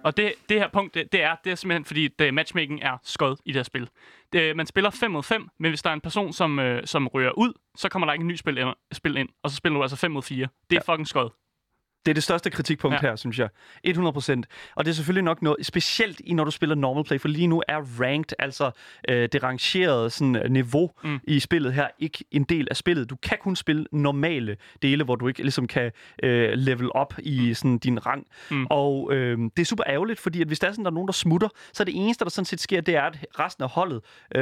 [0.04, 2.98] og det, det her punkt, det, det, er, det er simpelthen, fordi det, matchmaking er
[3.04, 3.90] skød i det her spil.
[4.34, 7.08] Det, man spiller 5 mod 5, men hvis der er en person, som, øh, som
[7.08, 9.78] rører ud, så kommer der ikke en ny spil ind, spil ind og så spiller
[9.78, 10.48] du altså 5 mod 4.
[10.70, 11.30] Det er fucking skød.
[12.06, 13.02] Det er det største kritikpunkt ja.
[13.02, 13.50] Her, synes jeg.
[13.84, 14.46] 100 procent.
[14.76, 17.48] Og det er selvfølgelig nok noget, specielt i når du spiller normal play, for lige
[17.48, 18.72] nu er ranked, altså
[19.10, 21.10] øh, det rangerede sådan, niveau mm.
[21.10, 21.20] Mm.
[21.24, 23.10] i spillet her, ikke en del af spillet.
[23.10, 25.92] Du kan kun spille normale dele, hvor du ikke ligesom kan
[26.24, 28.26] øh, level op i sådan, din rang.
[28.52, 28.66] Mm.
[28.70, 31.08] Og øh, det er super ærgerligt, fordi at hvis der er sådan, der er nogen,
[31.08, 33.70] der smutter, så er det eneste, der sådan set sker, det er, at resten af
[33.70, 34.02] holdet,
[34.36, 34.42] øh,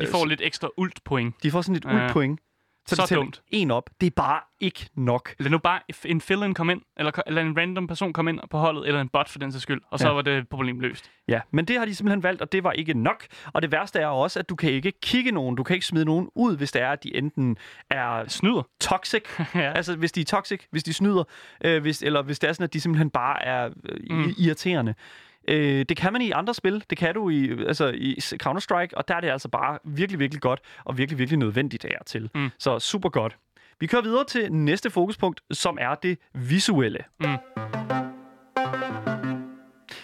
[0.00, 1.34] De får lidt ekstra ult point.
[1.42, 1.96] de får sådan et Ja.
[1.96, 2.12] ja.
[2.12, 2.40] point.
[2.88, 3.42] Så, Så de tæller dumt.
[3.50, 3.90] en op.
[4.00, 5.34] Det er bare ikke nok.
[5.38, 8.58] Lad nu bare en fill-in komme ind, eller, eller en random person komme ind på
[8.58, 10.12] holdet, eller en bot for den sags skyld, og så Ja.
[10.14, 11.10] var det problem løst.
[11.28, 13.26] Ja, men det har de simpelthen valgt, og det var ikke nok.
[13.52, 16.04] Og det værste er også, at du kan ikke kigge nogen, du kan ikke smide
[16.04, 17.56] nogen ud, hvis det er, at de enten
[17.90, 18.62] er Snyder.
[18.80, 19.22] toxic,
[19.54, 19.72] ja.
[19.72, 21.24] altså hvis de er toxic, hvis de snyder,
[21.64, 24.34] øh, hvis, eller hvis det er sådan, at de simpelthen bare er øh, mm.
[24.38, 24.94] irriterende.
[25.48, 29.08] Øh, det kan man i andre spil, det kan du i, altså i Counter-Strike, og
[29.08, 32.30] der er det altså bare virkelig, virkelig godt, og virkelig, virkelig nødvendigt og til.
[32.34, 32.48] Mm.
[32.58, 33.36] Så super godt.
[33.80, 36.98] Vi kører videre til næste fokuspunkt, som er det visuelle.
[37.20, 37.26] Mm.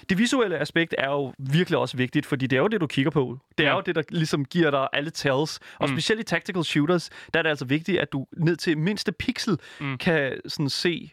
[0.09, 3.11] Det visuelle aspekt er jo virkelig også vigtigt, fordi det er jo det, du kigger
[3.11, 3.39] på.
[3.59, 3.75] Det er Ja.
[3.77, 5.61] jo det, der ligesom giver dig alle tells.
[5.79, 5.95] Og Mm.
[5.95, 9.59] specielt i tactical shooters, der er det altså vigtigt, at du ned til mindste pixel
[9.81, 9.99] Mm.
[9.99, 11.11] kan sådan se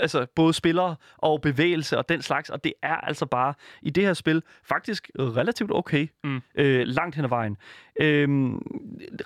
[0.00, 4.04] altså både spillere og bevægelse og den slags, og det er altså bare i det
[4.04, 6.42] her spil faktisk relativt okay Mm.
[6.54, 7.56] øh, langt hen ad vejen.
[8.00, 8.56] Øhm,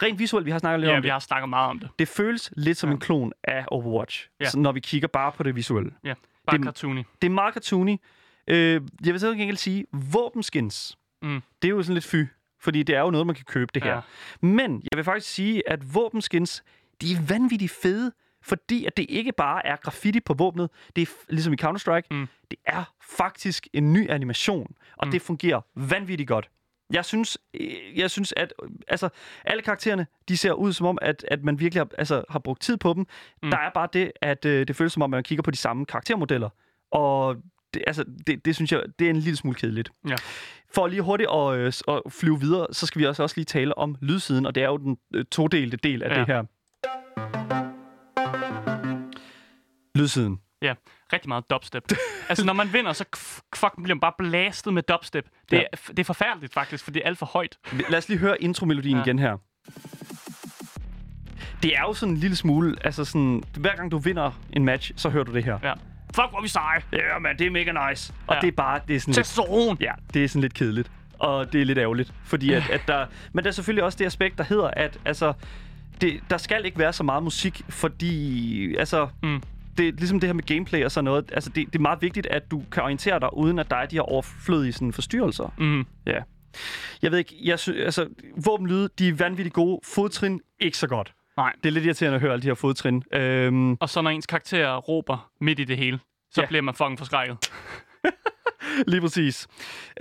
[0.03, 1.89] rent visuelt, vi har snakket lidt Ja, om vi det, har snakket meget om det.
[1.99, 2.95] det føles lidt som Ja.
[2.95, 4.45] en klon af Overwatch, Ja.
[4.45, 5.91] så når vi kigger bare på det visuelle.
[6.05, 6.15] Ja,
[6.47, 7.03] bare Det- cartoony.
[7.23, 7.97] Det er meget cartoony.
[8.49, 11.43] Øh, jeg vil så enkelt sige, våbenskins, Mm.
[11.63, 12.25] det er jo sådan lidt fy,
[12.61, 13.95] fordi det er jo noget, man kan købe det her.
[13.95, 14.01] Ja.
[14.47, 16.65] Men jeg vil faktisk sige, at våbenskins,
[17.01, 18.13] de er vanvittigt fede,
[18.43, 22.27] fordi at det ikke bare er graffiti på våbnet, det er ligesom i Counter-Strike, Mm.
[22.51, 25.11] det er faktisk en ny animation, og Mm.
[25.11, 26.51] det fungerer vanvittigt godt.
[26.93, 29.09] Jeg synes, øh, jeg synes at øh, altså,
[29.45, 32.63] alle karaktererne, de ser ud som om, at, at man virkelig har, altså, har brugt
[32.63, 33.07] tid på dem.
[33.43, 33.51] Mm.
[33.51, 35.57] Der er bare det, at øh, det føles som om, at man kigger på de
[35.57, 36.49] samme karaktermodeller.
[36.91, 37.37] Og
[37.75, 39.91] det, altså, det, det synes jeg, det er en lille smule kedeligt.
[40.09, 40.15] Ja.
[40.75, 43.79] For lige hurtigt at, øh, at flyve videre, så skal vi også, også lige tale
[43.79, 46.19] om lydsiden, og det er jo den øh, todelte del af Ja.
[46.21, 47.60] det her.
[50.01, 50.41] Lydsiden.
[50.63, 50.75] Ja,
[51.13, 51.93] rigtig meget dubstep.
[52.29, 53.05] altså, når man vinder, så
[53.57, 55.25] fuck, bliver man bare blastet med dubstep.
[55.51, 55.63] Det, Ja.
[55.73, 57.59] er, det er forfærdeligt, faktisk, for det er alt for højt.
[57.89, 59.03] Lad os lige høre intromelodien ja.
[59.03, 59.37] Igen her.
[61.63, 64.93] Det er jo sådan en lille smule, altså sådan, hver gang du vinder en match,
[64.97, 65.59] så hører du det her.
[65.63, 65.73] Ja.
[66.15, 66.83] Fuck, hvor vi seje.
[66.93, 68.13] Ja, men det er mega nice.
[68.27, 68.41] Og Ja.
[68.41, 69.77] det er bare, det er sådan lidt, Testosteron.
[69.81, 70.91] ja, det er sådan lidt kedeligt.
[71.19, 74.07] Og det er lidt ærgerligt, fordi at, at der, men der er selvfølgelig også det
[74.07, 75.33] aspekt, der hedder, at altså,
[76.01, 79.43] det, der skal ikke være så meget musik, fordi altså, Mm.
[79.81, 81.31] Det er ligesom det her med gameplay og sådan noget.
[81.33, 83.87] Altså, det, det er meget vigtigt, at du kan orientere dig, uden at der er
[83.87, 85.55] de her overflødige sådan, forstyrrelser.
[85.59, 85.87] Mm.
[86.07, 86.21] Ja.
[87.03, 88.09] Jeg ved ikke, jeg sy- altså,
[88.45, 89.81] våbenlyde, de er vanvittigt gode.
[89.95, 91.13] Fodtrin, ikke så godt.
[91.37, 91.53] Nej.
[91.63, 93.03] Det er lidt irriterende at høre alle de her fodtrin.
[93.13, 95.99] Øhm, Og så når ens karakter råber midt i det hele,
[96.31, 96.47] så ja.
[96.47, 97.39] bliver man fucking forskrækket.
[98.93, 99.49] lige præcis.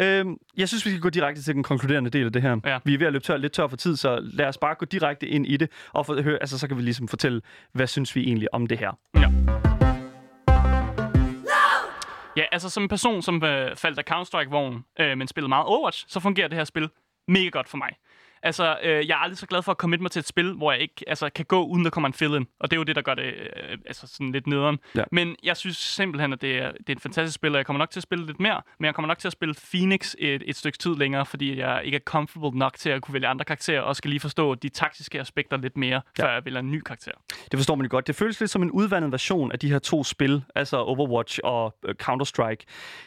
[0.02, 2.58] Øhm, jeg synes, vi skal gå direkte til den konkluderende del af det her.
[2.66, 2.80] Ja.
[2.86, 4.86] Vi er ved at løbe tør, lidt tør for tid, så lad os bare gå
[4.86, 7.42] direkte ind i det, og for, høre, altså, så kan vi ligesom fortælle,
[7.74, 8.92] hvad synes vi egentlig om det her.
[9.16, 9.30] Ja.
[12.38, 16.06] Ja, altså som en person, som øh, faldt af Counter-Strike-vognen, øh, men spillede meget Overwatch,
[16.08, 16.90] så fungerer det her spil
[17.28, 17.90] mega godt for mig.
[18.44, 20.72] Altså, øh, jeg er aldrig så glad for at komme mig til et spil, hvor
[20.72, 22.48] jeg ikke altså, kan gå, uden der kommer en fill-in.
[22.60, 24.80] Og det er jo det, der gør det øh, altså, sådan lidt nederen.
[24.96, 25.04] Ja.
[25.12, 27.78] Men jeg synes simpelthen, at det er, det er et fantastisk spil, og jeg kommer
[27.78, 28.62] nok til at spille lidt mere.
[28.80, 31.82] Men jeg kommer nok til at spille Phoenix et, et stykke tid længere, fordi jeg
[31.84, 34.70] ikke er comfortable nok til at kunne vælge andre karakterer, og skal lige forstå de
[34.70, 36.24] taktiske aspekter lidt mere, ja.
[36.24, 37.12] før jeg vælger en ny karakter.
[37.52, 38.08] Det forstår man jo godt.
[38.08, 41.76] Det føles lidt som en udvandet version af de her to spil, altså Overwatch og
[41.86, 42.66] øh, Counter-Strike.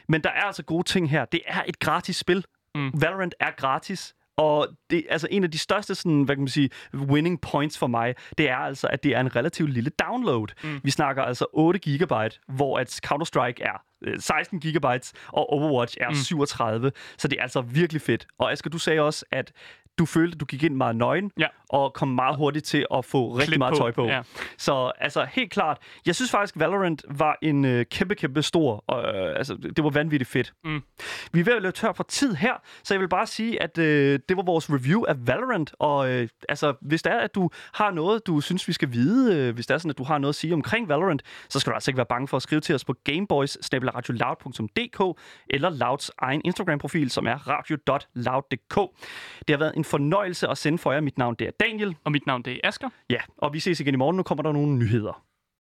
[0.09, 1.24] Men der er altså gode ting her.
[1.24, 2.45] Det er et gratis spil.
[2.74, 3.03] Mm.
[3.03, 4.14] Valorant er gratis.
[4.37, 7.87] Og det altså en af de største sådan, hvad kan man sige, winning points for
[7.87, 10.47] mig, det er altså, at det er en relativt lille download.
[10.64, 10.80] Mm.
[10.85, 16.09] Vi snakker altså 8 gigabyte, hvor at Counter-Strike er øh, 16 gigabytes, og Overwatch er
[16.09, 16.14] mm.
[16.14, 16.93] 37.
[17.18, 18.26] Så det er altså virkelig fedt.
[18.39, 19.53] Og Asger, du sagde også, at
[19.99, 21.47] du følte, at du gik ind meget nøgen, Ja.
[21.68, 24.07] og kom meget hurtigt til at få rigtig meget på, tøj på.
[24.07, 24.22] ja.
[24.59, 29.36] Så altså helt klart, jeg synes faktisk, Valorant var en øh, kæmpe, kæmpe stor, øh,
[29.36, 30.53] altså det var vanvittigt fedt.
[30.64, 30.82] Mm.
[31.32, 32.53] Vi er ved at løbe tør for tid her,
[32.84, 36.28] så jeg vil bare sige, at øh, det var vores review af Valorant, og øh,
[36.49, 39.66] altså hvis det er, at du har noget, du synes, vi skal vide, øh, hvis
[39.66, 41.90] det er sådan, at du har noget at sige omkring Valorant, så skal du altså
[41.90, 43.59] ikke være bange for at skrive til os på gameboys
[45.51, 48.76] eller Louds egen Instagram-profil, som er radio.loud.dk.
[49.49, 51.01] Det har været en fornøjelse at sende for jer.
[51.01, 51.97] Mit navn det er Daniel.
[52.05, 52.89] Og mit navn det er Asker.
[53.11, 54.16] Ja, og vi ses igen i morgen.
[54.16, 55.22] Nu kommer der nogle nyheder.